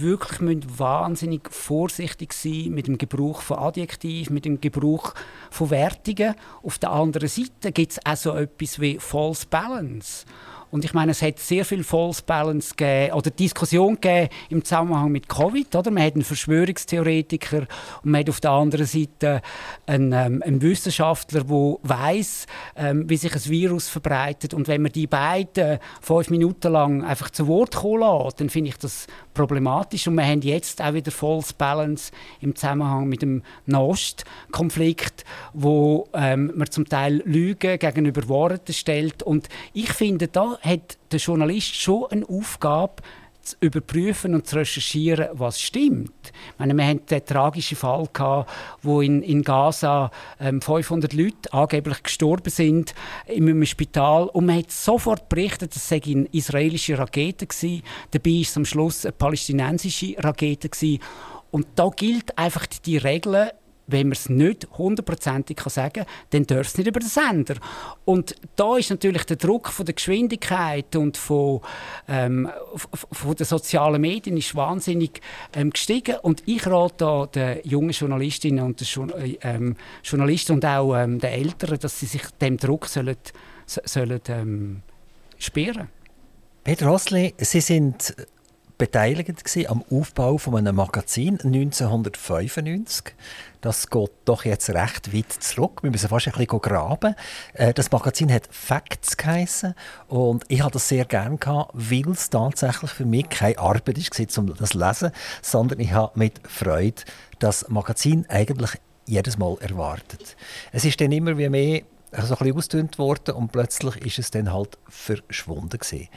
[0.00, 0.40] wirklich
[0.78, 5.14] wahnsinnig vorsichtig sein mit dem Gebrauch von Adjektiven, mit dem Gebrauch
[5.50, 6.34] von Wertungen.
[6.62, 10.24] Auf der anderen Seite gibt es auch so etwas wie False Balance.
[10.70, 15.10] Und ich meine, es hat sehr viel False Balance gegeben, oder Diskussion gegeben im Zusammenhang
[15.10, 15.74] mit Covid.
[15.74, 15.90] Oder?
[15.90, 17.66] Man hat einen Verschwörungstheoretiker
[18.02, 19.40] und man hat auf der anderen Seite
[19.86, 22.46] einen, ähm, einen Wissenschaftler, der weiß,
[22.76, 24.52] ähm, wie sich ein Virus verbreitet.
[24.54, 28.70] Und wenn man die beiden fünf Minuten lang einfach zu Wort kommen lässt, dann finde
[28.70, 30.06] ich das problematisch.
[30.08, 36.52] Und wir haben jetzt auch wieder False Balance im Zusammenhang mit dem Nost-Konflikt, wo ähm,
[36.54, 39.22] man zum Teil Lügen gegenüber Worten stellt.
[39.22, 43.02] Und ich finde, da hat der Journalist schon eine Aufgabe,
[43.48, 46.32] zu überprüfen und zu recherchieren, was stimmt.
[46.52, 48.50] Ich meine, wir hatten den tragischen Fall, gehabt,
[48.82, 52.94] wo in, in Gaza ähm, 500 Leute angeblich gestorben sind
[53.26, 57.82] in einem Spital und man hat sofort berichtet, es sei eine israelische Rakete gewesen.
[58.10, 61.02] Dabei war es am Schluss eine palästinensische Rakete gewesen.
[61.50, 63.52] Und da gilt einfach die Regel,
[63.88, 67.56] wenn man es nicht hundertprozentig sagen kann, dann darf es nicht über den Sender.
[68.04, 71.60] Und da ist natürlich der Druck von der Geschwindigkeit und von,
[72.06, 72.48] ähm,
[73.12, 75.20] von den sozialen Medien ist wahnsinnig
[75.54, 76.16] ähm, gestiegen.
[76.22, 79.74] Und ich rate da den jungen Journalistinnen und äh, ähm,
[80.04, 83.16] Journalisten und auch ähm, den Eltern, dass sie sich dem Druck sollen,
[83.66, 84.82] sollen ähm,
[85.38, 85.88] sperren.
[86.62, 88.14] Peter Hosli, Sie sind
[88.78, 93.14] beteiligt am Aufbau von einem Magazin 1995.
[93.60, 95.82] Das geht doch jetzt recht weit zurück.
[95.82, 97.16] Wir müssen fast ein bisschen graben.
[97.54, 99.74] Äh, das Magazin hat Facts geheissen
[100.06, 101.36] und ich hatte das sehr gerne
[101.72, 105.10] weil es tatsächlich für mich keine Arbeit war, um das zu lesen,
[105.42, 107.02] sondern ich habe mit Freude
[107.40, 108.70] das Magazin eigentlich
[109.06, 110.36] jedes Mal erwartet.
[110.70, 111.82] Es ist dann immer wie mehr
[112.12, 116.08] so ein bisschen ausgedünnt worden und plötzlich ist es dann halt verschwunden gewesen.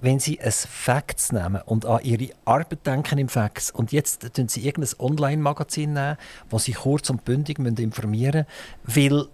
[0.00, 4.48] Wenn Sie ein Facts nehmen und an Ihre Arbeit denken im Facts und jetzt tun
[4.48, 6.16] Sie irgendein Online-Magazin nehmen,
[6.50, 8.46] wo Sie kurz und bündig informieren
[8.84, 9.28] müssen, weil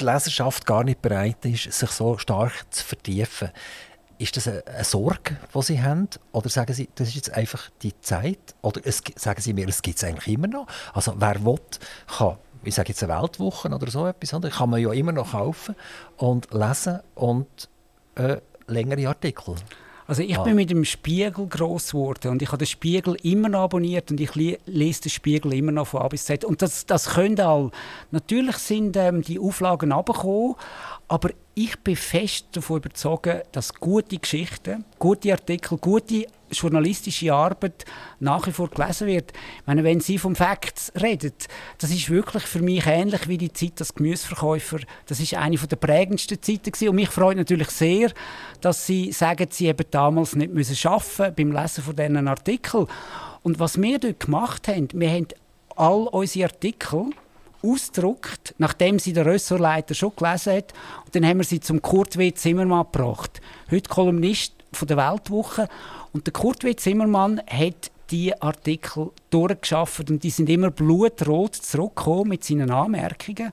[0.00, 3.50] die Leserschaft gar nicht bereit ist, sich so stark zu vertiefen.
[4.18, 6.08] Ist das eine, Sorge, die Sie haben?
[6.32, 8.54] Oder sagen Sie, das ist jetzt einfach die Zeit?
[8.62, 10.66] Oder es, sagen Sie mir, es gibt es eigentlich immer noch?
[10.94, 11.60] Also wer will,
[12.06, 15.74] kann ich sage jetzt eine Weltwoche oder so etwas, kann man ja immer noch kaufen
[16.16, 17.46] und lesen und
[18.16, 19.54] äh, längere Artikel.
[20.08, 20.44] Also ich ah.
[20.44, 24.20] bin mit dem Spiegel groß geworden und ich habe den Spiegel immer noch abonniert und
[24.20, 26.44] ich lese den Spiegel immer noch von A bis Z.
[26.44, 27.70] Und das, das können all.
[28.12, 30.54] Natürlich sind ähm, die Auflagen abgekommen,
[31.08, 37.86] aber ich bin fest davon überzeugt, dass gute Geschichten, gute Artikel, gute journalistische Arbeit
[38.20, 39.32] nach wie vor gelesen wird.
[39.32, 41.32] Ich meine, wenn Sie vom Facts reden,
[41.78, 44.80] das ist wirklich für mich ähnlich wie die Zeit als Gemüseverkäufer.
[45.06, 46.90] Das ist eine der prägendsten Zeiten gewesen.
[46.90, 48.12] und mich freut natürlich sehr,
[48.60, 52.86] dass Sie sagen, Sie haben damals nicht müssen arbeiten beim Lesen von diesen Artikeln.
[53.42, 55.28] Und was wir dort gemacht haben, wir haben
[55.74, 57.12] all unsere Artikel
[57.62, 60.72] ausgedruckt, nachdem sie der Ressortleiter schon gelesen hat.
[61.04, 62.32] Und dann haben wir sie zum Kurt W.
[62.32, 63.40] Zimmermann gebracht.
[63.70, 65.68] Heute Kolumnist von der Weltwoche.
[66.12, 66.74] Und der Kurt W.
[66.76, 73.52] Zimmermann hat die Artikel durchgeschafft und die sind immer blutrot zurückgekommen mit seinen Anmerkungen.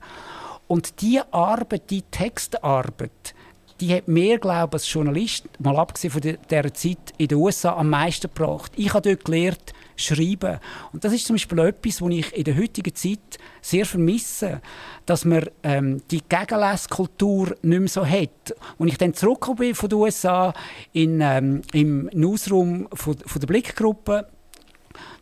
[0.66, 3.34] Und die Arbeit, die Textarbeit,
[3.80, 7.74] die hat mir, glaube ich, als Journalist, mal abgesehen von dieser Zeit in den USA,
[7.74, 8.72] am meisten gebracht.
[8.76, 10.58] Ich habe dort gelernt, schreiben.
[10.92, 14.60] Und das ist zum Beispiel etwas, was ich in der heutigen Zeit sehr vermisse,
[15.06, 18.54] dass man ähm, die Gegenleskultur nicht mehr so hat.
[18.78, 20.54] Und ich dann zurückgekommen bin von den USA
[20.92, 24.28] in, ähm, im Newsroom von, von der Blickgruppe,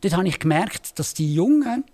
[0.01, 1.85] dort habe ich gemerkt, dass die Jungen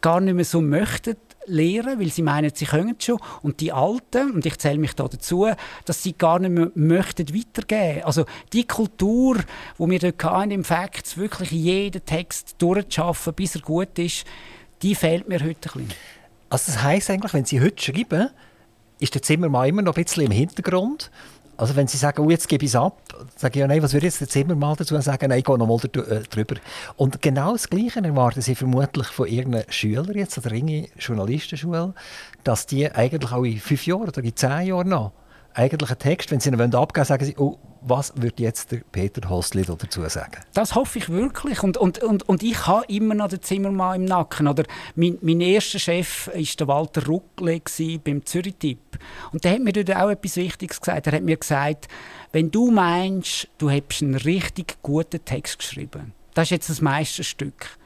[0.00, 1.16] gar nicht mehr so möchten,
[1.46, 3.18] lehren, weil sie meinen, sie können schon.
[3.42, 5.48] Und die Alten, und ich zähle mich da dazu,
[5.84, 8.04] dass sie gar nicht mehr möchten weitergeben.
[8.04, 9.38] Also die Kultur,
[9.78, 14.24] wo wir dort hatten, im Facts wirklich jeden Text durchzuschaffen, bis er gut ist,
[14.82, 15.92] die fehlt mir heute ein bisschen.
[16.48, 18.28] Also das heisst eigentlich, wenn Sie heute schreiben,
[18.98, 21.10] ist der Zimmermann immer noch ein bisschen im Hintergrund
[21.56, 22.98] also wenn Sie sagen, oh, jetzt gebe ich es ab,
[23.36, 25.28] sage ich ja, nein, was würde jetzt der Zimmermann dazu sagen?
[25.28, 26.56] Nein, ich gehe nochmal äh, drüber.
[26.96, 31.94] Und genau das Gleiche erwarten Sie vermutlich von irgendeinem Schüler jetzt, oder irgendeiner Journalistenschule,
[32.44, 35.12] dass die eigentlich auch in fünf Jahren oder in zehn Jahren noch
[35.54, 37.58] eigentlich einen Text, wenn Sie ihn abgeben wollen, sagen Sie, oh,
[37.88, 40.42] was würde jetzt der Peter Hosli dazu sagen?
[40.54, 41.62] Das hoffe ich wirklich.
[41.62, 44.48] Und, und, und, und ich habe immer noch den Zimmermann im Nacken.
[44.48, 44.64] Oder
[44.96, 47.60] mein, mein erster Chef war Walter Ruckle
[48.04, 48.98] beim Zürich-Tipp.
[49.32, 51.06] Und der hat mir dort auch etwas Wichtiges gesagt.
[51.06, 51.88] Er hat mir gesagt,
[52.32, 57.78] wenn du meinst, du hättest einen richtig guten Text geschrieben, das ist jetzt das Meisterstück,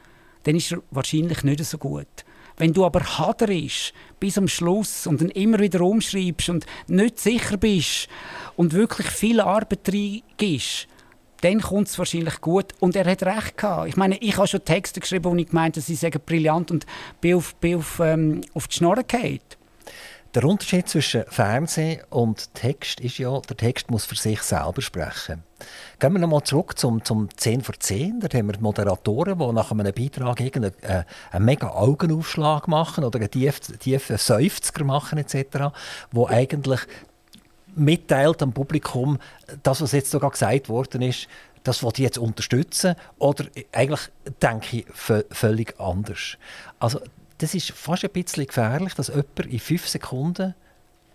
[0.43, 2.25] dann ist er wahrscheinlich nicht so gut.
[2.57, 7.57] Wenn du aber haderst bis am Schluss und dann immer wieder umschreibst und nicht sicher
[7.57, 8.07] bist
[8.55, 10.87] und wirklich viel Arbeit reingibst,
[11.41, 12.73] dann kommt es wahrscheinlich gut.
[12.79, 13.89] Und er hat recht gehabt.
[13.89, 16.85] Ich meine, ich habe schon Texte geschrieben, wo ich gemeint habe, sie sagen brillant und
[17.19, 19.39] bin auf, bin auf, ähm, auf die Schnorre gefallen.
[20.33, 25.43] Der Unterschied zwischen Fernsehen und Text ist ja, der Text muss für sich selber sprechen.
[25.99, 28.19] Gehen wir nochmal zurück zum, zum 10 vor 10.
[28.19, 33.19] Da haben wir Moderatoren, die nach einem Beitrag irgendeinen äh, einen mega Augenaufschlag machen oder
[33.19, 35.73] einen tiefen tief Seufzer machen etc.,
[36.11, 36.81] wo eigentlich
[37.75, 39.17] mitteilt am Publikum,
[39.63, 41.27] das, was jetzt sogar gesagt worden ist,
[41.63, 44.09] das will ich jetzt unterstützen oder eigentlich
[44.41, 44.85] denke ich
[45.29, 46.37] völlig anders.
[46.79, 46.99] Also
[47.37, 50.55] das ist fast ein bisschen gefährlich, dass jemand in fünf Sekunden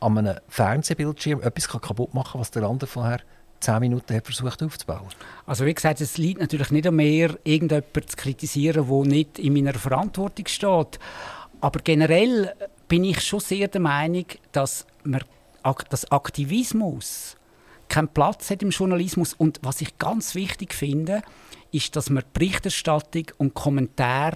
[0.00, 3.20] an einem Fernsehbildschirm etwas kaputt machen kann, was der andere vorher
[3.60, 5.08] zehn Minuten hat versucht aufzubauen.
[5.46, 9.54] Also wie gesagt, es liegt natürlich nicht an mir, irgendjemanden zu kritisieren, der nicht in
[9.54, 10.98] meiner Verantwortung steht.
[11.60, 12.54] Aber generell
[12.88, 15.22] bin ich schon sehr der Meinung, dass man
[15.90, 17.36] dass Aktivismus
[17.88, 19.34] keinen Platz hat im Journalismus.
[19.34, 21.22] Und was ich ganz wichtig finde,
[21.72, 24.34] ist, dass man Berichterstattung und Kommentar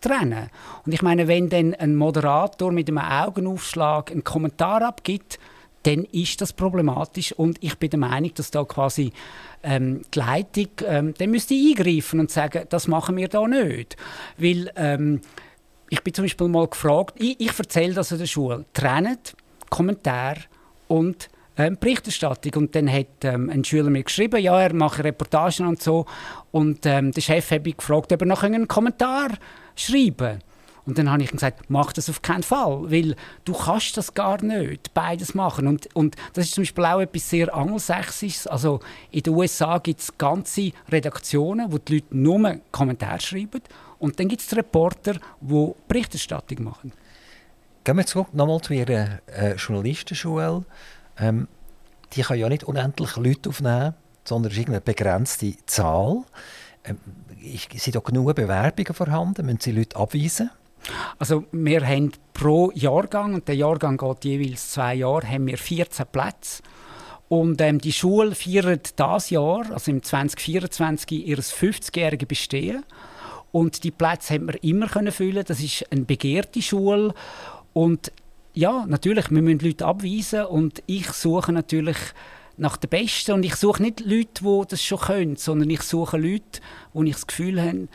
[0.00, 0.50] trennen.
[0.86, 5.38] Und ich meine, wenn dann ein Moderator mit einem Augenaufschlag einen Kommentar abgibt,
[5.84, 9.12] dann ist das problematisch und ich bin der Meinung, dass da quasi
[9.62, 13.96] ähm, die Leitung ähm, dann müsste eingreifen und sagen, das machen wir da nicht,
[14.36, 15.20] weil ähm,
[15.90, 19.36] ich bin zum Beispiel mal gefragt, ich, ich erzähle das in der Schule, trennt
[19.70, 20.36] Kommentar
[20.88, 22.62] und ähm, Berichterstattung.
[22.62, 26.06] Und dann hat ähm, ein Schüler mir geschrieben, ja, er mache Reportagen und so.
[26.50, 29.30] Und ähm, der Chef hat mich gefragt, ob er noch einen Kommentar
[29.76, 30.40] schreiben
[30.86, 34.42] und dann habe ich gesagt, mach das auf keinen Fall, weil du kannst das gar
[34.42, 35.66] nicht, beides machen.
[35.66, 38.46] Und, und das ist zum Beispiel auch etwas sehr Angelsächsisches.
[38.46, 38.80] Also
[39.10, 43.62] in den USA gibt es ganze Redaktionen, wo die Leute nur Kommentare schreiben
[43.98, 46.92] und dann gibt es Reporter, die Berichterstattung machen.
[47.84, 50.64] Gehen wir zurück nochmal zu Ihrer äh, Journalistenschule.
[51.18, 51.48] Ähm,
[52.12, 56.24] die kann ja nicht unendlich Leute aufnehmen, sondern es ist eine begrenzte Zahl.
[56.84, 56.98] Ähm,
[57.74, 59.46] sind da genug Bewerbungen vorhanden?
[59.46, 60.50] Müssen Sie Leute abweisen?
[61.18, 66.06] Also wir haben pro Jahrgang, und der Jahrgang geht jeweils zwei Jahre, haben wir 14
[66.10, 66.62] Plätze.
[67.28, 72.84] Und ähm, die Schule feiert dieses Jahr, also im 2024, ihr 50-jähriges Bestehen.
[73.50, 75.44] Und die Plätze haben wir immer können füllen.
[75.46, 77.14] Das ist eine begehrte Schule.
[77.72, 78.12] Und
[78.52, 80.44] ja, natürlich, wir müssen Leute abweisen.
[80.44, 81.96] Und ich suche natürlich
[82.56, 83.32] nach den Besten.
[83.32, 86.60] Und ich suche nicht Leute, die das schon können, sondern ich suche Leute,
[86.92, 87.88] wo ich das Gefühl habe,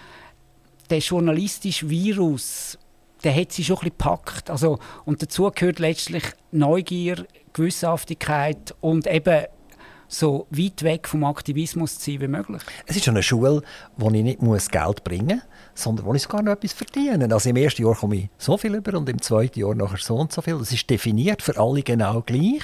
[0.89, 2.77] der journalistische Virus,
[3.23, 4.49] der hat sie schon ein bisschen gepackt.
[4.49, 9.45] Also, und dazu gehört letztlich Neugier, Gewissenhaftigkeit und eben
[10.09, 12.61] so weit weg vom Aktivismus zu sein wie möglich.
[12.87, 13.61] Es ist schon eine Schule,
[13.95, 17.31] wo ich nicht muss Geld bringen muss, sondern wo ich sogar noch etwas verdiene.
[17.31, 20.15] Also im ersten Jahr komme ich so viel über und im zweiten Jahr nachher so
[20.15, 20.57] und so viel.
[20.57, 22.63] Das ist definiert für alle genau gleich.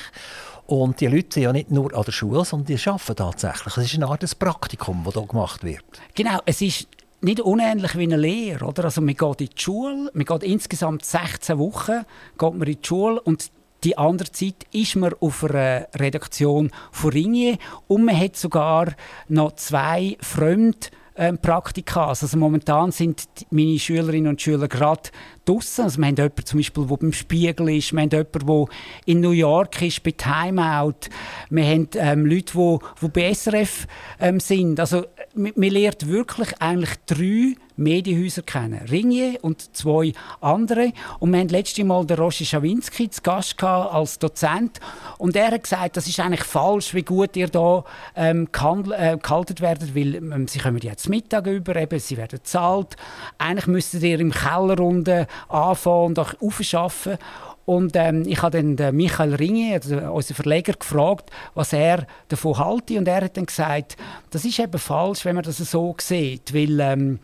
[0.66, 3.78] Und die Leute sind ja nicht nur an der Schule, sondern die arbeiten tatsächlich.
[3.78, 5.84] Es ist eine Art Praktikum, das hier gemacht wird.
[6.16, 6.88] Genau, es ist
[7.26, 8.66] nicht unähnlich wie eine Lehre.
[8.66, 8.86] Oder?
[8.86, 12.06] Also man geht in die Schule, man geht insgesamt 16 Wochen
[12.38, 13.52] geht man in die Schule und
[13.84, 17.58] die andere Zeit ist man auf einer Redaktion von Ringier
[17.88, 18.94] und man hat sogar
[19.28, 22.08] noch zwei Fremd ähm, Praktika.
[22.08, 25.10] Also momentan sind meine Schülerinnen und Schüler gerade
[25.46, 25.84] draußen.
[25.84, 28.66] Also wir haben jemanden zum Beispiel, der beim Spiegel ist, wir haben jemanden, der
[29.06, 31.10] in New York ist, bei Timeout.
[31.50, 33.88] Wir haben ähm, Leute, die, die bei SRF
[34.20, 34.80] ähm, sind.
[34.80, 38.82] Also man lernt wirklich eigentlich drei Medienhäuser kennen.
[38.89, 40.93] Ringier und zwei andere.
[41.20, 44.80] Und wir hatten letztes Mal den Roger Schawinski zu Gast als Dozent.
[45.18, 47.84] Und er hat gesagt, das ist eigentlich falsch, wie gut ihr hier
[48.16, 52.96] ähm, äh, gehalten werdet, weil ähm, sie kommen jetzt Mittag über, eben, sie werden bezahlt.
[53.38, 57.18] Eigentlich müsstet ihr im Keller unten anfangen und auch aufschaffen.
[57.66, 62.60] Und ähm, ich habe dann den Michael Ringe, also unseren Verleger, gefragt, was er davon
[62.60, 62.98] halte.
[62.98, 63.98] Und er hat dann gesagt,
[64.30, 67.20] das ist eben falsch, wenn man das so sieht, weil ähm,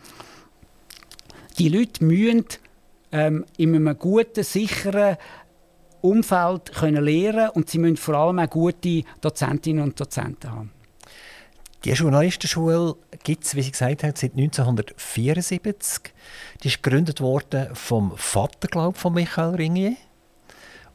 [1.58, 2.44] die Leute müssen
[3.12, 5.16] ähm, in einem guten, sicheren
[6.00, 10.72] Umfeld können lernen und sie müssen vor allem auch gute Dozentinnen und Dozenten haben.
[11.84, 16.14] Die Journalistenschule gibt es, wie Sie gesagt haben, seit 1974.
[16.62, 19.96] Die ist gegründet worden vom Vater, glaube von Michael Ringier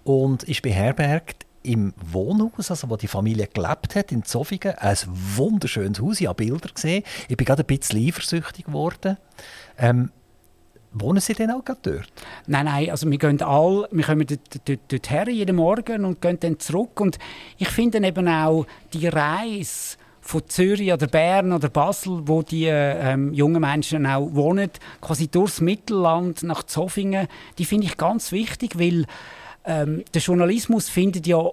[0.06, 4.76] und ist beherbergt im Wohnhaus, also wo die Familie gelebt hat, in Zofingen.
[4.78, 7.04] Ein wunderschönes Haus, ich habe Bilder gesehen.
[7.28, 9.18] Ich bin gerade ein bisschen eifersüchtig geworden.
[9.78, 10.12] Ähm,
[10.94, 12.12] Wohnen Sie denn auch gerade dort?
[12.48, 16.22] Nein, nein, also wir gehen alle, wir kommen dort, dort, dort her jeden Morgen und
[16.22, 17.02] gehen dann zurück.
[17.02, 17.20] Und
[17.58, 19.98] ich finde eben auch die Reise
[20.28, 24.70] von Zürich oder Bern oder Basel, wo die ähm, jungen Menschen auch wohnen,
[25.00, 29.06] quasi durchs Mittelland nach Zofingen, die finde ich ganz wichtig, weil
[29.64, 31.50] ähm, der Journalismus findet ja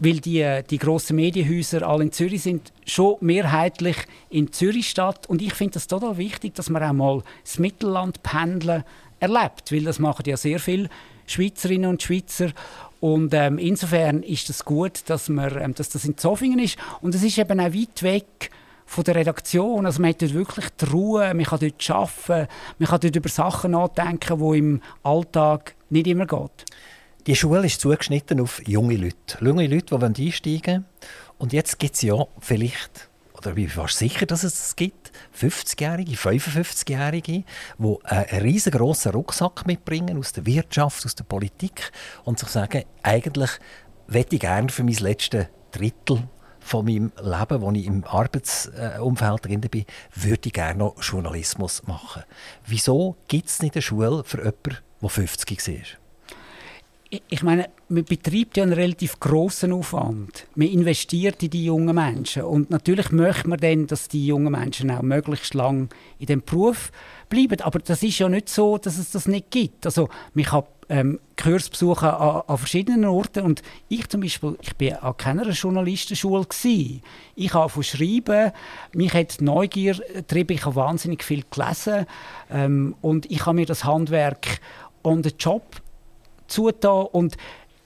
[0.00, 3.96] weil die, die grossen Medienhäuser alle in Zürich sind, schon mehrheitlich
[4.30, 5.28] in Zürich statt.
[5.28, 8.84] Und ich finde das total wichtig, dass man auch mal das Mittelland pendeln
[9.18, 10.88] erlebt, weil das machen ja sehr viele
[11.26, 12.52] Schweizerinnen und Schweizer.
[13.00, 16.76] Und ähm, insofern ist es das gut, dass, man, ähm, dass das in Zofingen ist.
[17.00, 18.50] Und es ist eben auch weit weg
[18.86, 19.86] von der Redaktion.
[19.86, 23.28] Also man hat dort wirklich die Ruhe, man kann dort arbeiten, man kann dort über
[23.28, 26.64] Sachen nachdenken, die im Alltag nicht immer geht.
[27.26, 29.38] Die Schule ist zugeschnitten auf junge Leute.
[29.42, 30.84] Junge Leute, die einsteigen wollen.
[31.36, 35.07] Und jetzt gibt es ja vielleicht, oder ich bin fast sicher, dass es es gibt,
[35.38, 37.44] 50-Jährige, 55-Jährige,
[37.78, 41.92] die einen riesengroßen Rucksack mitbringen aus der Wirtschaft, aus der Politik
[42.24, 43.50] und sich sagen, eigentlich
[44.06, 46.28] möchte ich gerne für mein letztes Drittel
[46.60, 52.24] von meinem Leben, wo ich im Arbeitsumfeld drin bin, würde ich gerne noch Journalismus machen.
[52.66, 55.98] Wieso gibt es nicht eine Schule für jemanden, der 50 ist?
[57.10, 60.46] Ich meine, man betreibt ja einen relativ großen Aufwand.
[60.54, 64.90] Man investiert in die jungen Menschen und natürlich möchte man dann, dass die jungen Menschen
[64.90, 65.88] auch möglichst lang
[66.18, 66.92] in dem Beruf
[67.30, 67.62] bleiben.
[67.62, 69.86] Aber das ist ja nicht so, dass es das nicht gibt.
[69.86, 74.76] Also man kann ähm, Kurs besuchen an, an, verschiedenen Orten und ich zum Beispiel, ich
[74.76, 77.02] bin an keiner Journalistenschule gewesen.
[77.36, 78.52] Ich habe von Schreiben,
[78.92, 82.06] mich hat Neugier getrieben, ich habe wahnsinnig viel gelesen
[82.50, 84.60] ähm, und ich habe mir das Handwerk
[85.02, 85.62] on the job
[86.48, 87.36] zugetan und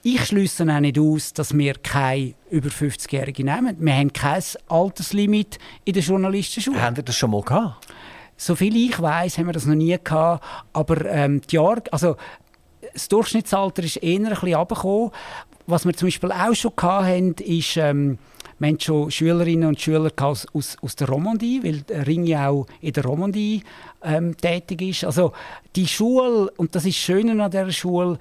[0.05, 3.77] ich schließe auch nicht aus, dass wir keine über 50-Jährige nehmen.
[3.79, 6.81] Wir haben kein Alterslimit in der Journalistenschule.
[6.81, 7.87] Haben Sie das schon mal gehabt?
[8.35, 10.43] Soviel ich weiß, haben wir das noch nie gehabt.
[10.73, 12.17] Aber ähm, die Jahr, also
[12.91, 15.11] das Durchschnittsalter ist eher ein bisschen runtergekommen.
[15.67, 18.17] Was wir zum Beispiel auch schon hatten, ist, ähm,
[18.59, 22.65] wir haben schon Schülerinnen und Schüler aus, aus, aus der Romandie, weil Ring ja auch
[22.81, 23.63] in der Romandie
[24.03, 25.05] ähm, tätig ist.
[25.05, 25.31] Also
[25.77, 28.19] die Schule, und das ist das Schöne an dieser Schule,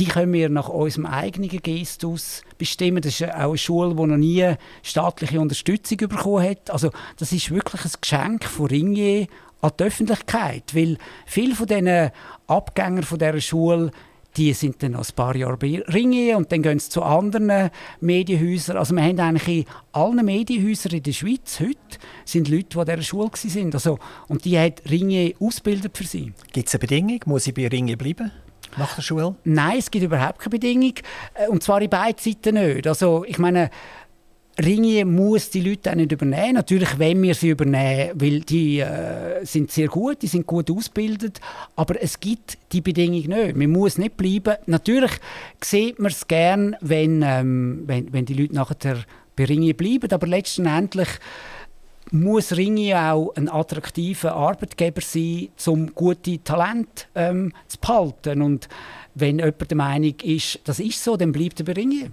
[0.00, 3.02] die können wir nach unserem eigenen Gestus bestimmen.
[3.02, 6.70] Das ist auch eine Schule, die noch nie staatliche Unterstützung bekommen hat.
[6.70, 9.26] Also das ist wirklich ein Geschenk von Ringier
[9.60, 10.96] an die Öffentlichkeit, weil
[11.26, 12.10] viele von diesen
[12.46, 13.90] Abgängern von dieser Schule
[14.36, 17.70] die sind dann noch ein paar Jahre bei Ringier und dann gehen sie zu anderen
[18.00, 18.76] Medienhäusern.
[18.76, 22.86] Also wir haben eigentlich in allen Medienhäusern in der Schweiz heute sind Leute, die an
[22.86, 23.74] dieser Schule waren.
[23.74, 23.98] Also,
[24.28, 26.32] und die hat Ringier ausgebildet für sie.
[26.52, 27.18] Gibt es eine Bedingung?
[27.26, 28.30] Muss ich bei Ringier bleiben?
[28.76, 29.34] Nach der Schule?
[29.44, 30.94] Nein, es gibt überhaupt keine Bedingung.
[31.34, 32.86] Äh, und zwar in beiden Seiten nicht.
[32.86, 33.70] Also, ich meine,
[34.58, 36.54] Ringier muss die Leute auch nicht übernehmen.
[36.54, 41.40] Natürlich wenn wir sie übernehmen, weil die äh, sind sehr gut, die sind gut ausgebildet,
[41.76, 43.56] aber es gibt die Bedingung nicht.
[43.56, 44.56] Man muss nicht bleiben.
[44.66, 45.12] Natürlich
[45.62, 48.98] sieht man es gern, wenn, ähm, wenn, wenn die Leute nachher
[49.36, 51.08] bei Ringier bleiben, aber letztendlich
[52.12, 58.42] muss Ringi auch ein attraktiver Arbeitgeber sein, um gute Talente ähm, zu behalten.
[58.42, 58.68] Und
[59.14, 62.10] wenn jemand der Meinung ist, das ist so, dann bleibt er bei Ringi.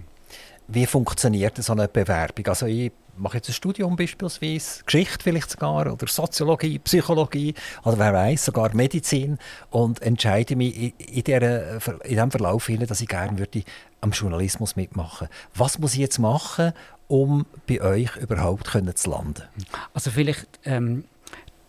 [0.68, 2.46] Wie funktioniert so eine Bewerbung?
[2.46, 8.12] Also ich mache jetzt ein Studium beispielsweise, Geschichte vielleicht sogar, oder Soziologie, Psychologie, oder wer
[8.12, 9.38] weiß sogar Medizin
[9.70, 13.62] und entscheide mich in, der, in diesem Verlauf, dass ich gerne würde
[14.00, 16.72] am Journalismus mitmachen Was muss ich jetzt machen,
[17.08, 19.42] um bei euch überhaupt zu landen?
[19.92, 20.46] Also vielleicht...
[20.64, 21.04] Ähm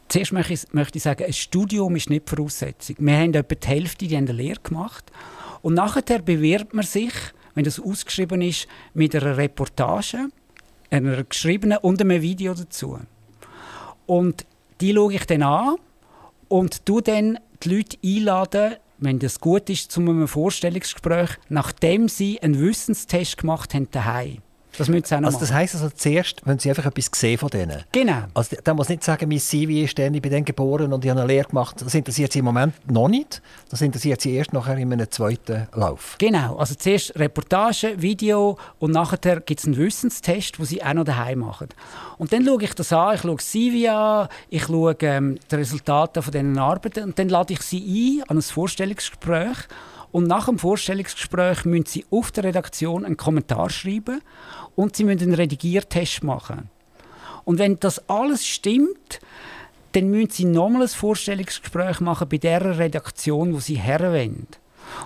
[0.09, 2.95] Zuerst möchte ich, möchte ich sagen, ein Studium ist nicht Voraussetzung.
[2.97, 5.11] Wir haben etwa die Hälfte, die haben eine Lehre gemacht.
[5.61, 7.13] Und nachher bewirbt man sich,
[7.53, 10.29] wenn das ausgeschrieben ist, mit einer Reportage,
[10.89, 12.99] einer geschriebenen und einem Video dazu.
[14.07, 14.47] Und
[14.81, 15.75] die schaue ich dann an
[16.47, 22.41] und tu dann die Leute einladen, wenn das gut ist, zu einem Vorstellungsgespräch, nachdem sie
[22.41, 24.39] einen Wissenstest gemacht haben daheim.
[24.77, 27.37] Das müssen Sie auch noch also das heisst also zuerst, wenn Sie einfach etwas sehen
[27.37, 27.83] von denen.
[27.91, 28.23] Genau.
[28.33, 31.09] Also da muss nicht sagen, mein CV ist dann, ich bin dann geboren und ich
[31.09, 31.81] habe eine Lehre gemacht.
[31.81, 33.41] Das interessiert Sie im Moment noch nicht.
[33.69, 36.15] Das interessiert Sie erst nachher in einem zweiten Lauf.
[36.19, 36.57] Genau.
[36.57, 41.39] Also zuerst Reportage, Video und nachher gibt es einen Wissenstest, den Sie auch noch daheim
[41.39, 41.69] machen.
[42.17, 45.55] Und dann schaue ich das an, ich schaue das CV an, ich schaue ähm, die
[45.55, 49.57] Resultate von diesen Arbeiten und dann lade ich Sie ein an ein Vorstellungsgespräch
[50.11, 54.21] und nach dem Vorstellungsgespräch müssen Sie auf der Redaktion einen Kommentar schreiben
[54.75, 56.69] und Sie müssen einen Redigiertest machen.
[57.45, 59.19] Und wenn das alles stimmt,
[59.93, 64.47] dann müssen Sie nochmal ein Vorstellungsgespräch machen bei der Redaktion, wo Sie herwenden.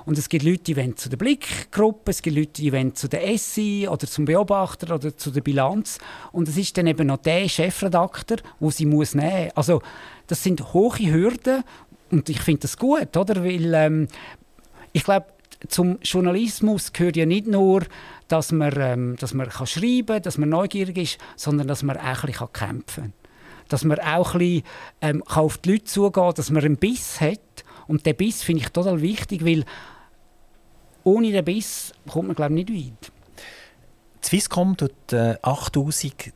[0.06, 3.08] Und es gibt Leute, die wollen zu der Blickgruppe, es gibt Leute, die wollen zu
[3.08, 6.00] der SI oder zum Beobachter oder zu der Bilanz.
[6.32, 9.52] Und es ist dann eben noch der Chefredakteur, wo sie muss nehmen.
[9.56, 9.82] Also
[10.28, 11.64] das sind hohe Hürden
[12.12, 13.44] und ich finde das gut, oder?
[13.44, 14.08] Weil ähm,
[14.94, 15.28] ich glaube,
[15.68, 17.84] zum Journalismus gehört ja nicht nur,
[18.28, 21.98] dass man, ähm, dass man kann schreiben kann, dass man neugierig ist, sondern dass man
[21.98, 23.14] auch ein bisschen kämpfen kann.
[23.70, 24.64] Dass man auch ein bisschen,
[25.02, 27.40] ähm, auf die Leute zugehen kann, dass man einen Biss hat.
[27.88, 29.66] Und den Biss finde ich total wichtig, weil
[31.04, 33.12] ohne den Biss kommt man, glaube ich, nicht weit.
[34.24, 36.34] Swisscom tut äh, 8000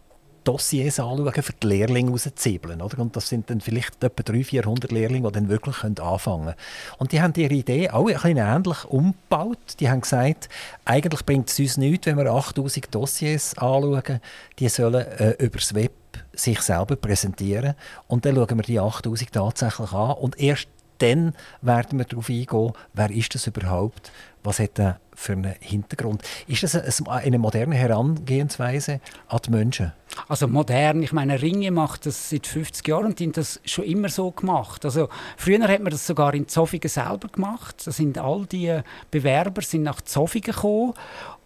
[0.47, 2.81] Dossiers anschauen, für die Lehrlinge rauszuzwiebeln.
[2.81, 2.99] Oder?
[2.99, 6.55] Und das sind dann vielleicht etwa 300, 400 Lehrlinge, die dann wirklich anfangen können.
[6.97, 9.57] Und die haben ihre Idee auch ein bisschen ähnlich umgebaut.
[9.79, 10.47] Die haben gesagt,
[10.85, 14.21] eigentlich bringt es uns nichts, wenn wir 8000 Dossiers anschauen.
[14.59, 15.91] Die sollen äh, übers Web
[16.33, 17.75] sich selber präsentieren.
[18.07, 20.11] Und dann schauen wir die 8000 tatsächlich an.
[20.13, 20.67] Und erst
[20.99, 24.11] dann werden wir darauf eingehen, wer ist das überhaupt,
[24.47, 26.23] was hat er für einen Hintergrund.
[26.47, 29.91] Ist das eine moderne Herangehensweise an die Menschen?
[30.29, 33.83] Also modern, ich meine, Ringe macht das seit 50 Jahren und die haben das schon
[33.83, 34.85] immer so gemacht.
[34.85, 37.85] Also früher hat man das sogar in Zofingen selber gemacht.
[37.85, 38.79] Da sind all die
[39.11, 40.93] Bewerber sind nach Zofingen gekommen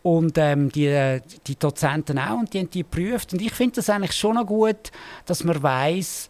[0.03, 3.33] und ähm, die, die Dozenten auch und die haben die geprüft.
[3.33, 4.91] Und ich finde das eigentlich schon noch gut,
[5.25, 6.29] dass man weiß,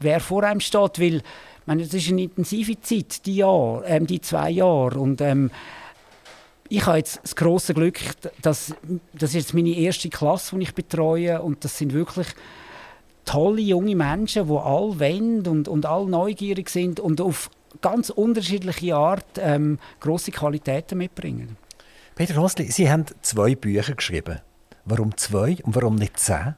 [0.00, 1.22] wer vor einem steht, weil
[1.68, 5.50] meine, das ist eine intensive Zeit, die Jahr, ähm, die zwei Jahre und ähm,
[6.68, 7.98] ich habe jetzt das große Glück,
[8.42, 8.74] dass
[9.14, 12.28] das ist jetzt meine erste Klasse, die ich betreue und das sind wirklich
[13.24, 17.50] tolle junge Menschen, die alle wollen und, und alle neugierig sind und auf
[17.80, 21.56] ganz unterschiedliche Art ähm, große Qualitäten mitbringen.
[22.14, 24.40] Peter Rosli, Sie haben zwei Bücher geschrieben.
[24.84, 26.56] Warum zwei und warum nicht zehn?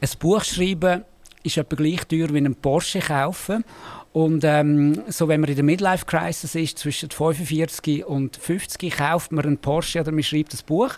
[0.00, 1.04] Ein Buch schreiben
[1.42, 3.64] ist etwa gleich teuer wie einen Porsche kaufen.
[4.12, 9.32] Und ähm, so, wenn man in der Midlife Crisis ist, zwischen 45 und 50, kauft
[9.32, 10.94] man einen Porsche oder man schreibt ein Buch.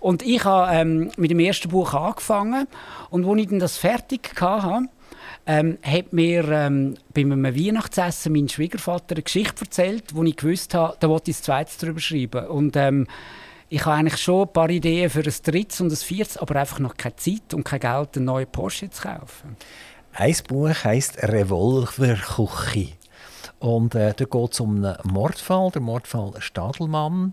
[0.00, 2.66] Und ich habe ähm, mit dem ersten Buch angefangen.
[3.10, 4.88] Und als ich dann das fertig hatte,
[5.46, 10.74] ähm, hat mir ähm, bei einem Weihnachtsessen mein Schwiegervater eine Geschichte erzählt, wo ich gewusst
[10.74, 12.46] habe, da wollte ich das zweite darüber schreiben.
[12.46, 13.06] Und ähm,
[13.68, 16.78] ich habe eigentlich schon ein paar Ideen für ein drittes und ein viertes, aber einfach
[16.78, 19.56] noch keine Zeit und kein Geld, einen neuen Porsche zu kaufen.
[20.16, 22.92] Ein Buch heisst Revolverküche.
[23.58, 27.32] Und äh, da geht es um einen Mordfall, der Mordfall Stadelmann.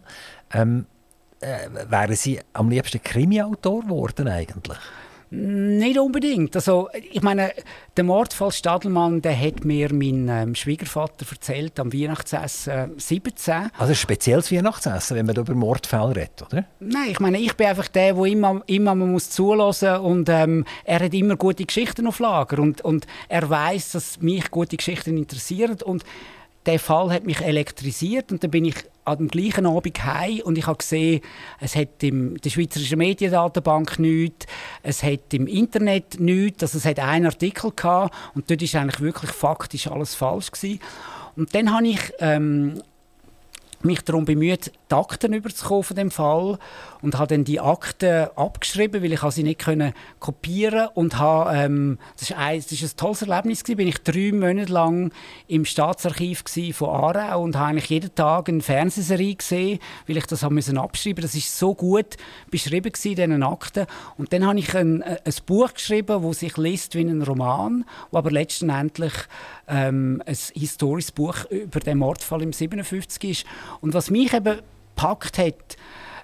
[0.51, 0.87] Ähm,
[1.41, 4.79] äh, wären Sie am liebsten Krimi-Autor geworden eigentlich?
[5.33, 6.53] Nicht unbedingt.
[6.57, 7.53] Also, ich meine,
[7.95, 13.71] der Mordfall Stadelmann, der hat mir mein ähm, Schwiegervater erzählt am Weihnachtsessen 17.
[13.77, 16.65] Also ein spezielles Weihnachtsessen, wenn man über Mordfälle redet, oder?
[16.81, 20.65] Nein, ich meine, ich bin einfach der, der immer, immer man muss zulassen und ähm,
[20.83, 25.17] er hat immer gute Geschichten auf Lager und, und er weiß, dass mich gute Geschichten
[25.17, 26.03] interessieren und
[26.65, 30.57] der Fall hat mich elektrisiert und dann bin ich an dem gleichen Abend heim und
[30.57, 31.21] ich habe gesehen,
[31.59, 34.45] es hat in der Schweizerischen Mediendatenbank nichts,
[34.83, 39.01] es hat im Internet nichts, also es hat einen Artikel gehabt und dort ist eigentlich
[39.01, 40.79] wirklich faktisch alles falsch gewesen.
[41.35, 42.81] Und dann habe ich ähm,
[43.81, 46.59] mich darum bemüht, die Akten überzukommen von dem Fall
[47.01, 51.97] und habe dann die Akten abgeschrieben, weil ich sie nicht können kopieren und habe, ähm,
[52.13, 53.77] das ist ein, das ist ein tolles Erlebnis gewesen.
[53.77, 55.11] Bin ich drei Monate lang
[55.47, 60.43] im Staatsarchiv von Aarau und habe eigentlich jeden Tag eine Fernsehserie gesehen, weil ich das
[60.43, 61.21] habe müssen abschreiben.
[61.21, 62.17] Das ist so gut
[62.49, 63.87] beschrieben gewesen, diesen Akten.
[64.17, 68.17] Und dann habe ich ein, ein Buch geschrieben, das sich liest wie ein Roman, wo
[68.17, 69.13] aber letztendlich
[69.67, 73.45] ähm, ein historisches Buch über den Mordfall im 57 ist.
[73.79, 74.59] Und was mich eben
[74.95, 75.77] gepackt hat,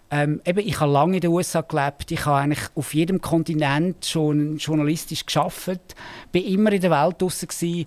[0.09, 4.05] ähm, eben, ich habe lange in den USA gelebt, ich habe eigentlich auf jedem Kontinent
[4.05, 5.95] schon journalistisch geschafft,
[6.31, 7.85] bin immer in der Welt draußen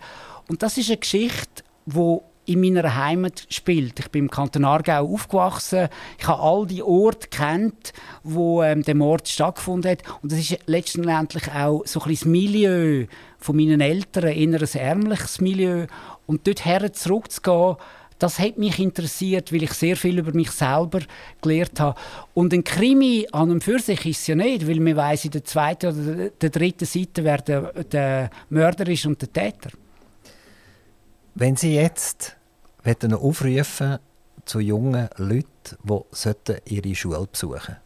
[0.49, 4.01] und das ist eine Geschichte, wo in meiner Heimat spielt.
[4.01, 5.89] Ich bin im Kanton Aargau aufgewachsen.
[6.18, 7.93] Ich habe all die Orte kennt,
[8.24, 10.03] wo ähm, der Mord stattgefunden hat.
[10.20, 13.07] Und das ist letztendlich auch so ein bisschen das Milieu
[13.39, 15.87] von meinen Eltern, ein ärmliches Milieu.
[16.26, 17.76] Und dort her zurückzugehen,
[18.21, 21.01] das hat mich interessiert, weil ich sehr viel über mich selber
[21.41, 21.99] gelernt habe.
[22.35, 25.31] Und ein Krimi an und für sich ist es ja nicht, weil man weiß in
[25.33, 29.71] der zweiten oder der dritten Seite, wer der, der Mörder ist und der Täter.
[31.35, 32.37] Wenn Sie jetzt
[32.85, 33.99] aufrufen
[34.45, 35.47] zu jungen Leuten,
[35.83, 37.77] die ihre Schule besuchen sollten,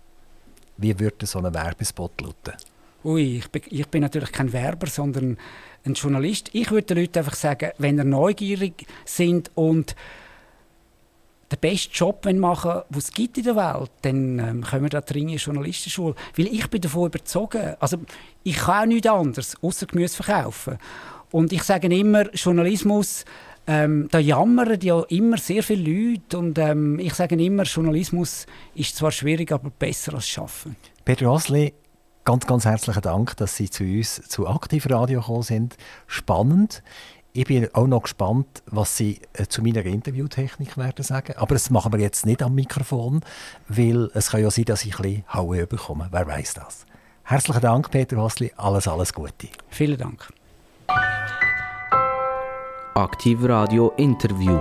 [0.76, 2.54] wie würde so ein Werbespot lauten?
[3.04, 5.36] Ui, ich bin, ich bin natürlich kein Werber, sondern
[5.84, 6.50] ein Journalist.
[6.52, 9.94] Ich würde den Leuten einfach sagen, wenn ihr neugierig sind und
[11.54, 15.00] den besten Job machen den es gibt in der Welt, dann ähm, können wir da
[15.00, 16.14] drin in die Journalistenschule.
[16.36, 17.98] Weil ich bin davon überzeugt, also
[18.42, 20.78] ich kann auch nichts anderes, außer Gemüse verkaufen.
[21.30, 23.24] Und ich sage immer, Journalismus,
[23.66, 28.96] ähm, da jammern ja immer sehr viele Leute und ähm, ich sage immer, Journalismus ist
[28.96, 30.76] zwar schwierig, aber besser als Schaffen.
[31.04, 31.72] Peter Osli,
[32.24, 35.76] ganz, ganz herzlichen Dank, dass Sie zu uns zu Aktivradio gekommen sind.
[36.06, 36.82] Spannend.
[37.36, 41.34] Ich bin auch noch gespannt, was Sie äh, zu meiner Interviewtechnik werden sagen.
[41.36, 43.22] Aber das machen wir jetzt nicht am Mikrofon,
[43.66, 46.06] weil es kann ja sein, dass ich ein bisschen Haue bekomme.
[46.12, 46.86] Wer weiß das?
[47.24, 48.52] Herzlichen Dank, Peter Hossli.
[48.56, 49.48] Alles, alles Gute.
[49.68, 50.32] Vielen Dank.
[52.94, 54.56] Aktiv Radio Interview.